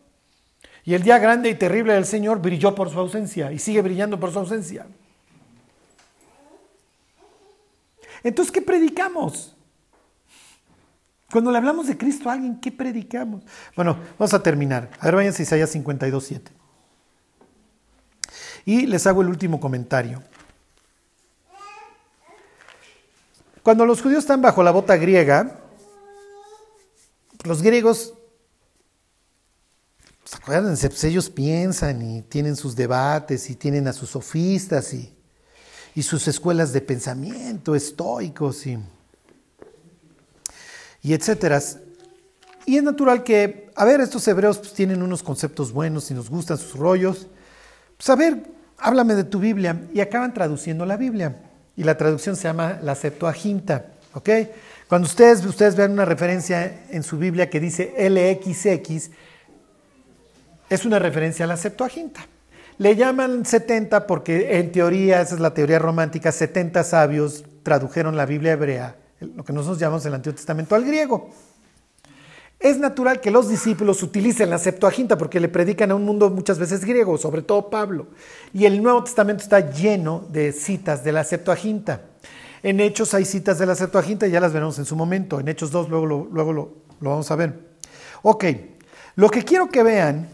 [0.85, 4.19] Y el día grande y terrible del Señor brilló por su ausencia y sigue brillando
[4.19, 4.85] por su ausencia.
[8.23, 9.55] Entonces, ¿qué predicamos?
[11.31, 13.43] Cuando le hablamos de Cristo a alguien, ¿qué predicamos?
[13.75, 14.89] Bueno, vamos a terminar.
[14.99, 16.51] A ver, váyanse a Isaías 52, 7.
[18.65, 20.21] Y les hago el último comentario.
[23.63, 25.59] Cuando los judíos están bajo la bota griega,
[27.45, 28.13] los griegos,
[30.23, 35.09] pues acuérdense, pues ellos piensan y tienen sus debates y tienen a sus sofistas y,
[36.01, 38.79] sus escuelas de pensamiento estoicos y,
[41.03, 41.61] y etcétera.
[42.65, 46.29] Y es natural que, a ver, estos hebreos pues, tienen unos conceptos buenos y nos
[46.29, 47.27] gustan sus rollos.
[47.97, 48.43] Pues a ver,
[48.77, 49.81] háblame de tu Biblia.
[49.93, 51.35] Y acaban traduciendo la Biblia.
[51.75, 53.87] Y la traducción se llama la Septuaginta.
[54.13, 54.29] ¿Ok?
[54.87, 59.09] Cuando ustedes, ustedes vean una referencia en su Biblia que dice LXX,
[60.73, 62.25] es una referencia a la Septuaginta.
[62.79, 68.25] Le llaman 70 porque en teoría, esa es la teoría romántica, 70 sabios tradujeron la
[68.25, 71.29] Biblia hebrea, lo que nosotros llamamos el Antiguo Testamento, al griego.
[72.59, 76.57] Es natural que los discípulos utilicen la Septuaginta porque le predican a un mundo muchas
[76.57, 78.07] veces griego, sobre todo Pablo.
[78.51, 82.01] Y el Nuevo Testamento está lleno de citas de la Septuaginta.
[82.63, 85.39] En Hechos hay citas de la Septuaginta, ya las veremos en su momento.
[85.39, 87.59] En Hechos 2 luego, lo, luego lo, lo vamos a ver.
[88.23, 88.45] Ok,
[89.15, 90.32] lo que quiero que vean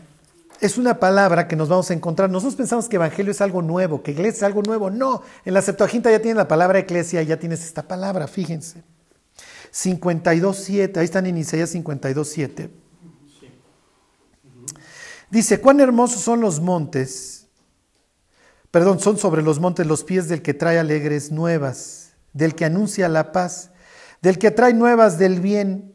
[0.62, 2.30] es una palabra que nos vamos a encontrar.
[2.30, 4.90] Nosotros pensamos que evangelio es algo nuevo, que iglesia es algo nuevo.
[4.90, 8.84] No, en la Septuaginta ya tienen la palabra eclesia, ya tienes esta palabra, fíjense.
[9.72, 12.70] 52.7, ahí están en Isaías 52.7.
[15.30, 17.48] Dice, cuán hermosos son los montes,
[18.72, 23.08] perdón, son sobre los montes los pies del que trae alegres nuevas, del que anuncia
[23.08, 23.72] la paz,
[24.22, 25.94] del que trae nuevas del bien,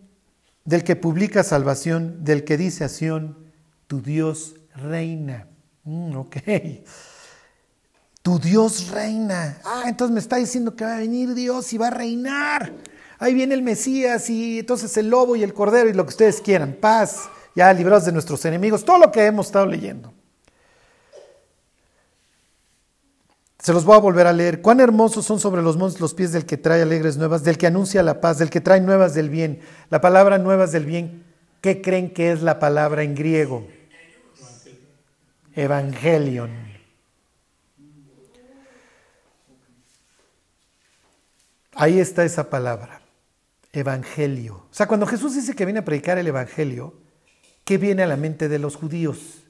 [0.65, 2.89] del que publica salvación, del que dice a
[3.87, 5.49] tu Dios reina.
[5.85, 6.37] Mm, ok.
[8.23, 9.59] Tu Dios reina.
[9.65, 12.73] Ah, entonces me está diciendo que va a venir Dios y va a reinar.
[13.19, 16.41] Ahí viene el Mesías y entonces el lobo y el cordero y lo que ustedes
[16.41, 16.77] quieran.
[16.81, 18.85] Paz, ya librados de nuestros enemigos.
[18.85, 20.13] Todo lo que hemos estado leyendo.
[23.65, 24.61] Se los voy a volver a leer.
[24.61, 27.67] Cuán hermosos son sobre los montes los pies del que trae alegres nuevas, del que
[27.67, 29.61] anuncia la paz, del que trae nuevas del bien.
[29.89, 31.25] La palabra nuevas del bien,
[31.65, 33.67] ¿qué creen que es la palabra en griego?
[35.55, 36.51] Evangelion.
[41.73, 43.01] Ahí está esa palabra,
[43.73, 44.57] evangelio.
[44.71, 46.93] O sea, cuando Jesús dice que viene a predicar el evangelio,
[47.65, 49.45] ¿qué viene a la mente de los judíos?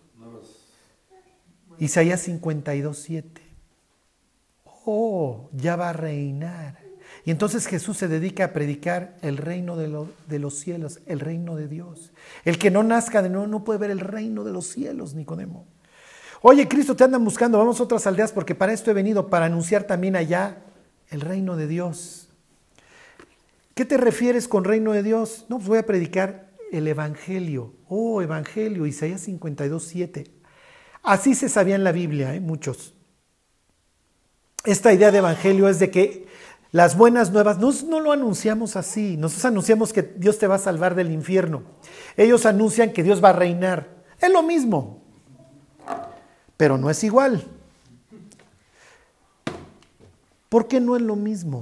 [1.81, 3.43] Isaías 52, 7.
[4.85, 6.84] Oh, ya va a reinar.
[7.25, 11.21] Y entonces Jesús se dedica a predicar el reino de, lo, de, los cielos, el
[11.21, 12.13] reino de Dios.
[12.45, 15.67] El que no nazca de nuevo no puede ver el reino de los cielos, Nicodemo.
[16.43, 19.47] Oye, Cristo, te andan buscando, vamos a otras aldeas porque para esto he venido, para
[19.47, 20.59] anunciar también allá
[21.09, 22.29] el reino de Dios.
[23.75, 25.47] ¿Qué te refieres con reino de Dios?
[25.49, 27.73] No, pues voy a predicar el Evangelio.
[27.89, 30.25] Oh, Evangelio, Isaías 52, 7.
[31.03, 32.41] Así se sabía en la Biblia, ¿eh?
[32.41, 32.95] muchos.
[34.65, 36.27] Esta idea de Evangelio es de que
[36.75, 40.59] las buenas nuevas, no, no lo anunciamos así, nosotros anunciamos que Dios te va a
[40.59, 41.63] salvar del infierno.
[42.17, 43.87] Ellos anuncian que Dios va a reinar.
[44.21, 45.01] Es lo mismo,
[46.57, 47.47] pero no es igual.
[50.49, 51.59] ¿Por qué no es lo mismo?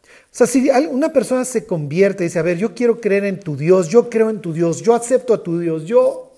[0.00, 3.38] O sea, si una persona se convierte y dice, a ver, yo quiero creer en
[3.38, 6.34] tu Dios, yo creo en tu Dios, yo acepto a tu Dios, yo...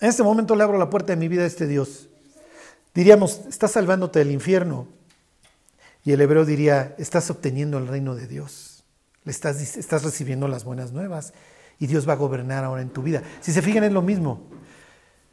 [0.00, 2.08] En este momento le abro la puerta de mi vida a este Dios.
[2.94, 4.86] Diríamos, estás salvándote del infierno.
[6.04, 8.84] Y el hebreo diría, estás obteniendo el reino de Dios.
[9.24, 11.32] Le estás, estás recibiendo las buenas nuevas.
[11.78, 13.22] Y Dios va a gobernar ahora en tu vida.
[13.40, 14.42] Si se fijan, es lo mismo.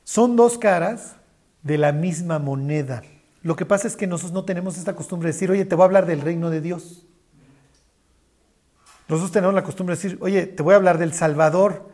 [0.03, 1.15] Son dos caras
[1.63, 3.03] de la misma moneda.
[3.41, 5.83] Lo que pasa es que nosotros no tenemos esta costumbre de decir, oye, te voy
[5.83, 7.05] a hablar del reino de Dios.
[9.07, 11.89] Nosotros tenemos la costumbre de decir, oye, te voy a hablar del Salvador.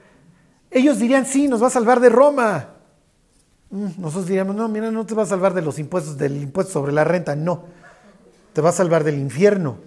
[0.69, 2.74] Ellos dirían, sí, nos va a salvar de Roma.
[3.75, 6.93] Nosotros diríamos, no, mira, no te va a salvar de los impuestos, del impuesto sobre
[6.93, 7.65] la renta, no.
[8.53, 9.79] Te va a salvar del infierno.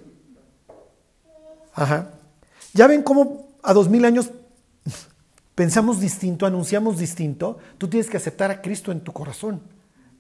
[1.73, 2.11] Ajá.
[2.75, 4.31] Ya ven cómo a dos mil años
[5.55, 7.59] pensamos distinto, anunciamos distinto.
[7.79, 9.63] Tú tienes que aceptar a Cristo en tu corazón.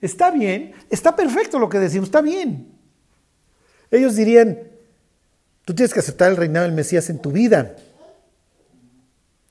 [0.01, 2.73] Está bien, está perfecto lo que decimos, está bien.
[3.91, 4.59] Ellos dirían,
[5.65, 7.77] tú tienes que aceptar el reinado del Mesías en tu vida.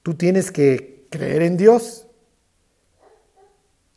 [0.01, 2.06] Tú tienes que creer en Dios.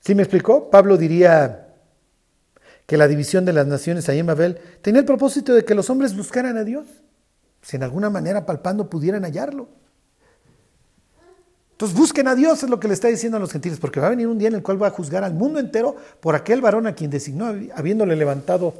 [0.01, 0.71] ¿Sí me explicó?
[0.71, 1.69] Pablo diría
[2.87, 5.91] que la división de las naciones ahí en Babel tenía el propósito de que los
[5.91, 6.87] hombres buscaran a Dios,
[7.63, 9.69] si en alguna manera palpando pudieran hallarlo.
[11.73, 14.09] Entonces busquen a Dios, es lo que le está diciendo a los gentiles, porque va
[14.09, 16.61] a venir un día en el cual va a juzgar al mundo entero por aquel
[16.61, 18.75] varón a quien designó, habiéndole levantado,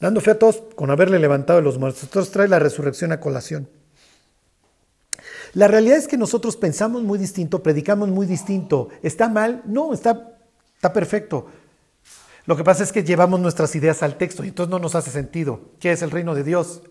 [0.00, 2.02] dando fe a todos con haberle levantado de los muertos.
[2.02, 3.68] Entonces trae la resurrección a colación.
[5.54, 8.88] La realidad es que nosotros pensamos muy distinto, predicamos muy distinto.
[9.02, 9.62] ¿Está mal?
[9.64, 10.36] No, está,
[10.74, 11.46] está perfecto.
[12.46, 15.10] Lo que pasa es que llevamos nuestras ideas al texto y entonces no nos hace
[15.10, 15.60] sentido.
[15.80, 16.82] ¿Qué es el reino de Dios?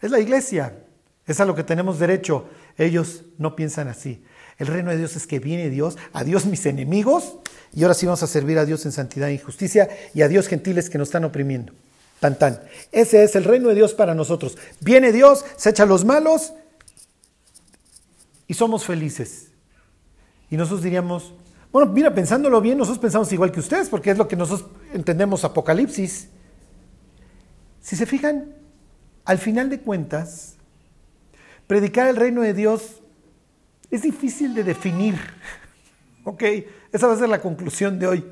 [0.00, 0.78] Es la iglesia.
[1.26, 2.46] Es a lo que tenemos derecho.
[2.78, 4.24] Ellos no piensan así.
[4.58, 7.36] El reino de Dios es que viene Dios, a Dios mis enemigos,
[7.74, 10.46] y ahora sí vamos a servir a Dios en santidad y justicia, y a Dios
[10.46, 11.74] gentiles que nos están oprimiendo.
[12.20, 12.62] Tan tan.
[12.92, 14.56] Ese es el reino de Dios para nosotros.
[14.80, 16.54] Viene Dios, se echa los malos
[18.46, 19.52] y somos felices.
[20.50, 21.34] Y nosotros diríamos,
[21.72, 25.44] bueno, mira, pensándolo bien, nosotros pensamos igual que ustedes, porque es lo que nosotros entendemos
[25.44, 26.28] Apocalipsis.
[27.80, 28.54] Si se fijan,
[29.24, 30.56] al final de cuentas,
[31.66, 33.02] predicar el reino de Dios
[33.90, 35.16] es difícil de definir.
[36.24, 36.42] ok,
[36.92, 38.24] esa va a ser la conclusión de hoy.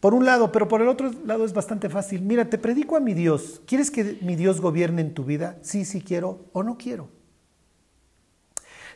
[0.00, 2.22] Por un lado, pero por el otro lado es bastante fácil.
[2.22, 3.62] Mira, te predico a mi Dios.
[3.66, 5.58] ¿Quieres que mi Dios gobierne en tu vida?
[5.62, 7.08] Sí, sí quiero o no quiero.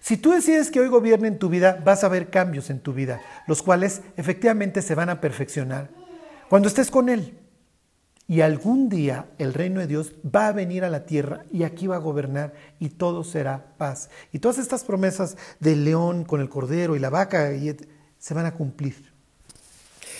[0.01, 2.95] Si tú decides que hoy gobierne en tu vida, vas a ver cambios en tu
[2.95, 5.91] vida, los cuales efectivamente se van a perfeccionar
[6.49, 7.39] cuando estés con Él.
[8.27, 11.87] Y algún día el reino de Dios va a venir a la tierra y aquí
[11.89, 14.09] va a gobernar y todo será paz.
[14.33, 17.51] Y todas estas promesas del león con el cordero y la vaca
[18.19, 19.13] se van a cumplir.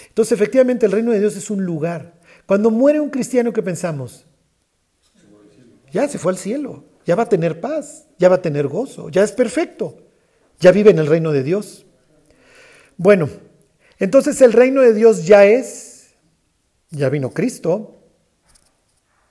[0.09, 2.15] Entonces efectivamente el reino de Dios es un lugar.
[2.47, 4.27] Cuando muere un cristiano, ¿qué pensamos?
[5.93, 9.09] Ya se fue al cielo, ya va a tener paz, ya va a tener gozo,
[9.09, 9.97] ya es perfecto,
[10.59, 11.87] ya vive en el reino de Dios.
[12.97, 13.29] Bueno,
[13.99, 16.15] entonces el reino de Dios ya es,
[16.91, 17.97] ya vino Cristo,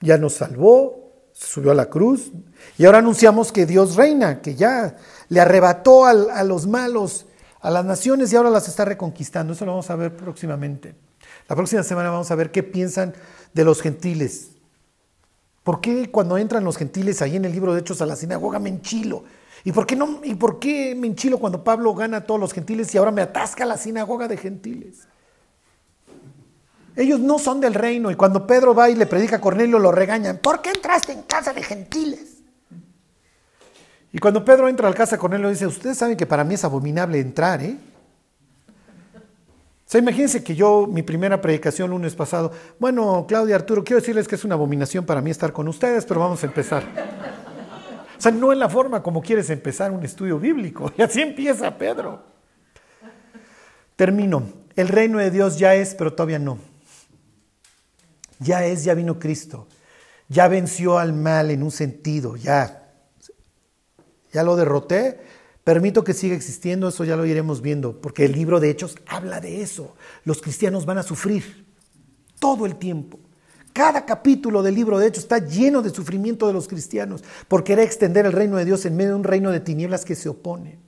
[0.00, 1.00] ya nos salvó,
[1.32, 2.32] subió a la cruz
[2.76, 4.96] y ahora anunciamos que Dios reina, que ya
[5.28, 7.26] le arrebató a, los malos,
[7.60, 9.52] a las naciones y ahora las está reconquistando.
[9.52, 10.94] Eso lo vamos a ver próximamente.
[11.48, 13.14] La próxima semana vamos a ver qué piensan
[13.54, 14.50] de los gentiles.
[15.62, 18.58] ¿Por qué cuando entran los gentiles ahí en el libro de Hechos a la sinagoga
[18.58, 19.24] me enchilo?
[19.62, 22.52] ¿Y por qué, no, y por qué me enchilo cuando Pablo gana a todos los
[22.52, 25.06] gentiles y ahora me atasca la sinagoga de gentiles?
[26.96, 29.92] Ellos no son del reino y cuando Pedro va y le predica a Cornelio lo
[29.92, 30.38] regañan.
[30.38, 32.38] ¿Por qué entraste en casa de gentiles?
[34.12, 36.54] Y cuando Pedro entra a la casa de Cornelio dice, ustedes saben que para mí
[36.54, 37.76] es abominable entrar, ¿eh?
[39.90, 44.28] O sea, imagínense que yo, mi primera predicación lunes pasado, bueno, Claudia, Arturo, quiero decirles
[44.28, 46.84] que es una abominación para mí estar con ustedes, pero vamos a empezar.
[48.16, 50.92] O sea, no es la forma como quieres empezar un estudio bíblico.
[50.96, 52.22] Y así empieza Pedro.
[53.96, 54.44] Termino.
[54.76, 56.58] El reino de Dios ya es, pero todavía no.
[58.38, 59.66] Ya es, ya vino Cristo.
[60.28, 62.92] Ya venció al mal en un sentido, ya.
[64.32, 65.18] Ya lo derroté.
[65.70, 69.40] Permito que siga existiendo, eso ya lo iremos viendo, porque el libro de Hechos habla
[69.40, 69.94] de eso.
[70.24, 71.64] Los cristianos van a sufrir
[72.40, 73.20] todo el tiempo.
[73.72, 77.84] Cada capítulo del libro de Hechos está lleno de sufrimiento de los cristianos por querer
[77.84, 80.80] extender el reino de Dios en medio de un reino de tinieblas que se opone.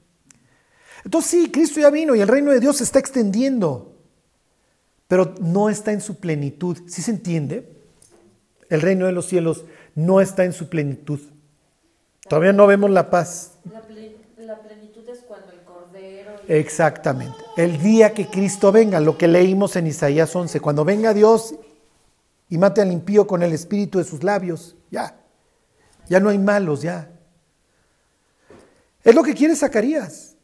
[1.04, 3.92] Entonces sí, Cristo ya vino y el reino de Dios se está extendiendo
[5.12, 6.78] pero no está en su plenitud.
[6.86, 7.70] ¿Sí se entiende?
[8.70, 11.20] El reino de los cielos no está en su plenitud.
[12.26, 13.58] Todavía no vemos la paz.
[13.70, 16.31] La, plenitud es cuando el Cordero...
[16.48, 17.36] Exactamente.
[17.56, 21.54] El día que Cristo venga, lo que leímos en Isaías 11, cuando venga Dios
[22.48, 25.16] y mate al impío con el espíritu de sus labios, ya.
[26.08, 27.10] Ya no hay malos, ya.
[29.04, 30.36] Es lo que quiere Zacarías.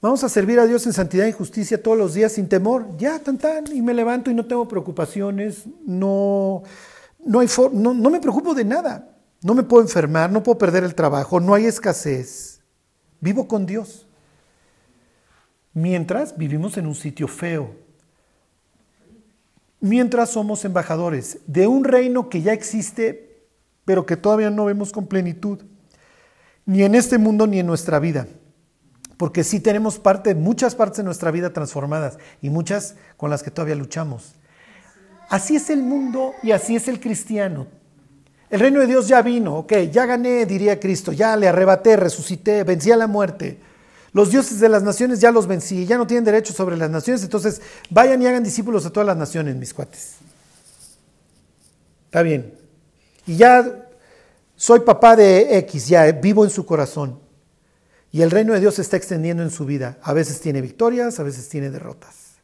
[0.00, 2.96] Vamos a servir a Dios en santidad y justicia todos los días sin temor.
[2.96, 6.62] Ya, tan tan, y me levanto y no tengo preocupaciones, no,
[7.24, 9.14] no, hay no, no me preocupo de nada.
[9.42, 12.60] No me puedo enfermar, no puedo perder el trabajo, no hay escasez.
[13.20, 14.07] Vivo con Dios.
[15.74, 17.74] Mientras vivimos en un sitio feo.
[19.80, 23.44] Mientras somos embajadores de un reino que ya existe,
[23.84, 25.60] pero que todavía no vemos con plenitud,
[26.66, 28.26] ni en este mundo ni en nuestra vida
[29.18, 33.50] porque sí tenemos parte, muchas partes de nuestra vida transformadas y muchas con las que
[33.50, 34.36] todavía luchamos.
[35.28, 37.66] Así es el mundo y así es el cristiano.
[38.48, 42.62] El reino de Dios ya vino, ok, ya gané, diría Cristo, ya le arrebaté, resucité,
[42.62, 43.58] vencí a la muerte.
[44.18, 47.22] Los dioses de las naciones ya los vencí, ya no tienen derecho sobre las naciones,
[47.22, 50.16] entonces vayan y hagan discípulos de todas las naciones, mis cuates.
[52.06, 52.52] Está bien.
[53.28, 53.88] Y ya
[54.56, 57.20] soy papá de X, ya vivo en su corazón.
[58.10, 59.98] Y el reino de Dios se está extendiendo en su vida.
[60.02, 62.40] A veces tiene victorias, a veces tiene derrotas.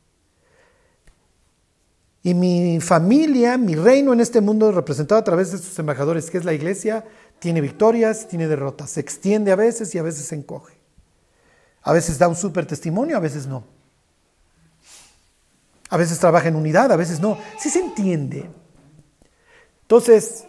[2.22, 6.38] Y mi familia, mi reino en este mundo, representado a través de sus embajadores, que
[6.38, 7.04] es la iglesia,
[7.40, 8.90] tiene victorias, tiene derrotas.
[8.90, 10.73] Se extiende a veces y a veces se encoge.
[11.84, 13.64] A veces da un súper testimonio, a veces no.
[15.90, 17.38] A veces trabaja en unidad, a veces no.
[17.58, 18.50] Sí se entiende.
[19.82, 20.46] Entonces,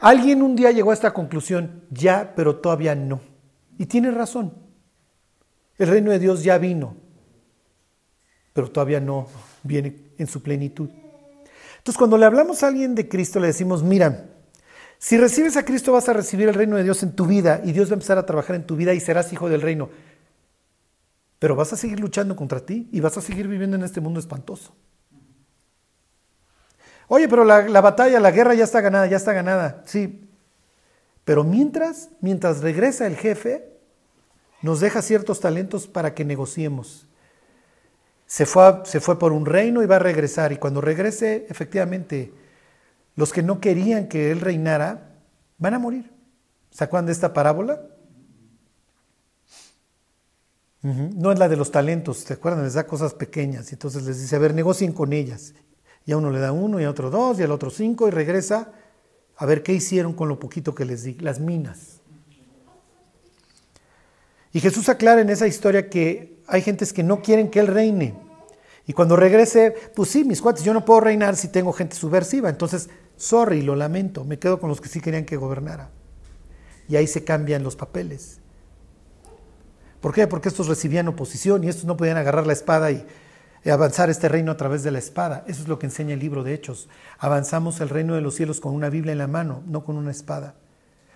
[0.00, 3.20] alguien un día llegó a esta conclusión, ya, pero todavía no.
[3.78, 4.52] Y tiene razón.
[5.78, 6.96] El reino de Dios ya vino,
[8.52, 9.28] pero todavía no
[9.62, 10.90] viene en su plenitud.
[11.78, 14.31] Entonces, cuando le hablamos a alguien de Cristo, le decimos, mira,
[15.02, 17.72] si recibes a Cristo vas a recibir el reino de Dios en tu vida y
[17.72, 19.90] Dios va a empezar a trabajar en tu vida y serás hijo del reino.
[21.40, 24.20] Pero vas a seguir luchando contra ti y vas a seguir viviendo en este mundo
[24.20, 24.72] espantoso.
[27.08, 29.82] Oye, pero la, la batalla, la guerra ya está ganada, ya está ganada.
[29.86, 30.24] Sí.
[31.24, 33.72] Pero mientras, mientras regresa el jefe,
[34.62, 37.08] nos deja ciertos talentos para que negociemos.
[38.26, 40.52] Se fue, se fue por un reino y va a regresar.
[40.52, 42.32] Y cuando regrese, efectivamente,
[43.14, 45.18] los que no querían que él reinara
[45.58, 46.12] van a morir.
[46.70, 47.80] ¿Se acuerdan de esta parábola?
[50.82, 52.64] No es la de los talentos, ¿se acuerdan?
[52.64, 55.54] Les da cosas pequeñas y entonces les dice, a ver, negocien con ellas.
[56.04, 58.10] Y a uno le da uno y a otro dos y al otro cinco y
[58.10, 58.72] regresa
[59.36, 62.00] a ver qué hicieron con lo poquito que les di, las minas.
[64.52, 68.14] Y Jesús aclara en esa historia que hay gentes que no quieren que Él reine.
[68.86, 72.48] Y cuando regrese, pues sí, mis cuates, yo no puedo reinar si tengo gente subversiva.
[72.48, 72.90] Entonces,
[73.22, 75.90] sorry, lo lamento, me quedo con los que sí querían que gobernara.
[76.88, 78.40] Y ahí se cambian los papeles.
[80.00, 80.26] ¿Por qué?
[80.26, 83.06] Porque estos recibían oposición y estos no podían agarrar la espada y
[83.70, 85.44] avanzar este reino a través de la espada.
[85.46, 86.88] Eso es lo que enseña el libro de Hechos.
[87.18, 90.10] Avanzamos el reino de los cielos con una Biblia en la mano, no con una
[90.10, 90.56] espada.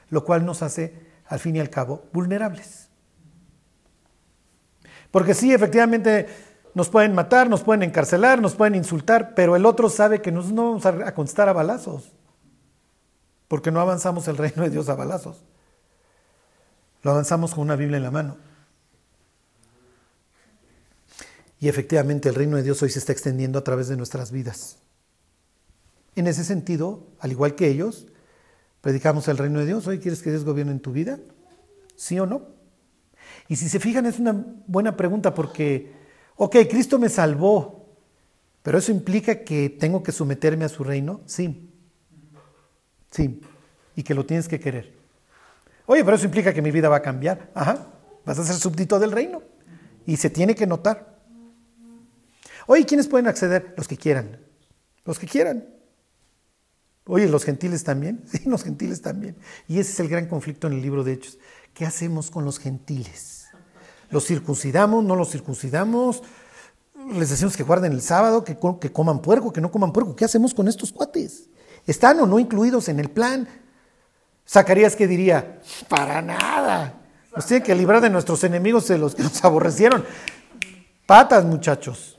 [0.09, 0.95] Lo cual nos hace,
[1.27, 2.89] al fin y al cabo, vulnerables.
[5.11, 6.29] Porque sí, efectivamente,
[6.77, 10.53] nos pueden matar, nos pueden encarcelar, nos pueden insultar, pero el otro sabe que nos
[10.53, 12.13] no vamos a contestar a balazos.
[13.49, 15.43] Porque no avanzamos el reino de Dios a balazos.
[17.03, 18.37] Lo avanzamos con una Biblia en la mano.
[21.61, 24.77] Y efectivamente el reino de Dios hoy se está extendiendo a través de nuestras vidas.
[26.15, 28.07] En ese sentido, al igual que ellos,
[28.83, 29.87] predicamos el reino de Dios.
[29.87, 31.21] Hoy quieres que Dios gobierne en tu vida,
[31.95, 32.49] ¿sí o no?
[33.49, 35.96] Y si se fijan es una buena pregunta porque,
[36.37, 37.87] ok, Cristo me salvó,
[38.63, 41.71] pero eso implica que tengo que someterme a su reino, sí,
[43.11, 43.41] sí,
[43.95, 44.95] y que lo tienes que querer.
[45.87, 47.87] Oye, pero eso implica que mi vida va a cambiar, ajá,
[48.25, 49.43] vas a ser súbdito del reino
[50.05, 51.17] y se tiene que notar.
[52.67, 53.75] Oye, ¿quiénes pueden acceder?
[53.77, 54.41] Los que quieran.
[55.05, 55.69] Los que quieran.
[57.07, 58.25] Oye, ¿los gentiles también?
[58.31, 59.37] Sí, los gentiles también.
[59.69, 61.39] Y ese es el gran conflicto en el libro de Hechos.
[61.73, 63.46] ¿Qué hacemos con los gentiles?
[64.11, 65.05] ¿Los circuncidamos?
[65.05, 66.23] ¿No los circuncidamos?
[67.13, 70.17] Les decimos que guarden el sábado, que, que coman puerco, que no coman puerco.
[70.17, 71.49] ¿Qué hacemos con estos cuates?
[71.87, 73.49] ¿Están o no incluidos en el plan?
[74.49, 75.61] Zacarías, ¿qué diría?
[75.89, 76.95] Para nada.
[77.35, 80.05] Nos tiene que librar de nuestros enemigos, de los que nos aborrecieron.
[81.05, 82.19] Patas, muchachos.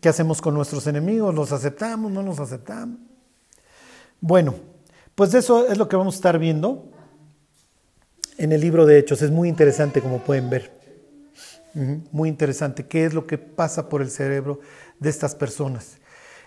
[0.00, 1.34] ¿Qué hacemos con nuestros enemigos?
[1.34, 2.12] ¿Los aceptamos?
[2.12, 2.98] ¿No los aceptamos?
[4.20, 4.54] Bueno,
[5.14, 6.90] pues eso es lo que vamos a estar viendo
[8.38, 9.22] en el libro de Hechos.
[9.22, 10.72] Es muy interesante, como pueden ver.
[12.10, 12.86] Muy interesante.
[12.86, 14.60] ¿Qué es lo que pasa por el cerebro
[14.98, 15.98] de estas personas?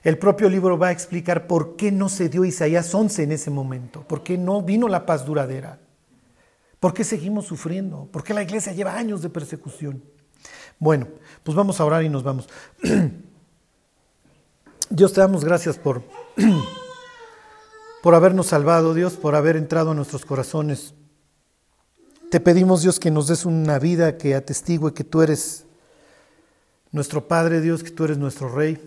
[0.04, 3.52] El propio libro va a explicar por qué no se dio Isaías 11 en ese
[3.52, 5.80] momento, por qué no vino la paz duradera,
[6.80, 10.02] por qué seguimos sufriendo, por qué la iglesia lleva años de persecución.
[10.80, 11.08] Bueno,
[11.44, 12.48] pues vamos a orar y nos vamos.
[14.90, 16.02] Dios te damos gracias por,
[18.02, 20.96] por habernos salvado, Dios, por haber entrado a nuestros corazones.
[22.30, 25.66] Te pedimos, Dios, que nos des una vida que atestigue que tú eres
[26.92, 28.80] nuestro Padre, Dios, que tú eres nuestro Rey.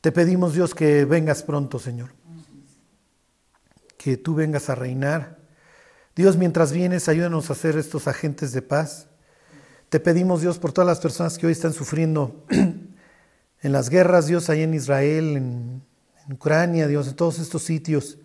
[0.00, 2.10] Te pedimos, Dios, que vengas pronto, Señor.
[3.96, 5.38] Que tú vengas a reinar.
[6.14, 9.08] Dios, mientras vienes, ayúdanos a ser estos agentes de paz.
[9.88, 14.48] Te pedimos, Dios, por todas las personas que hoy están sufriendo en las guerras, Dios,
[14.48, 15.82] ahí en Israel, en,
[16.32, 18.16] Ucrania, Dios, en todos estos sitios,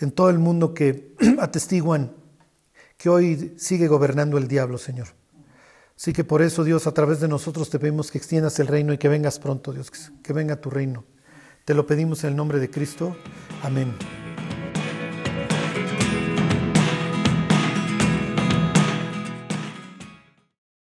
[0.00, 2.24] en todo el mundo que atestiguan
[2.96, 5.08] que hoy sigue gobernando el diablo, Señor.
[5.96, 8.92] Así que por eso, Dios, a través de nosotros te pedimos que extiendas el reino
[8.92, 9.90] y que vengas pronto, Dios,
[10.22, 11.04] que venga tu reino.
[11.64, 13.16] Te lo pedimos en el nombre de Cristo.
[13.62, 13.94] Amén.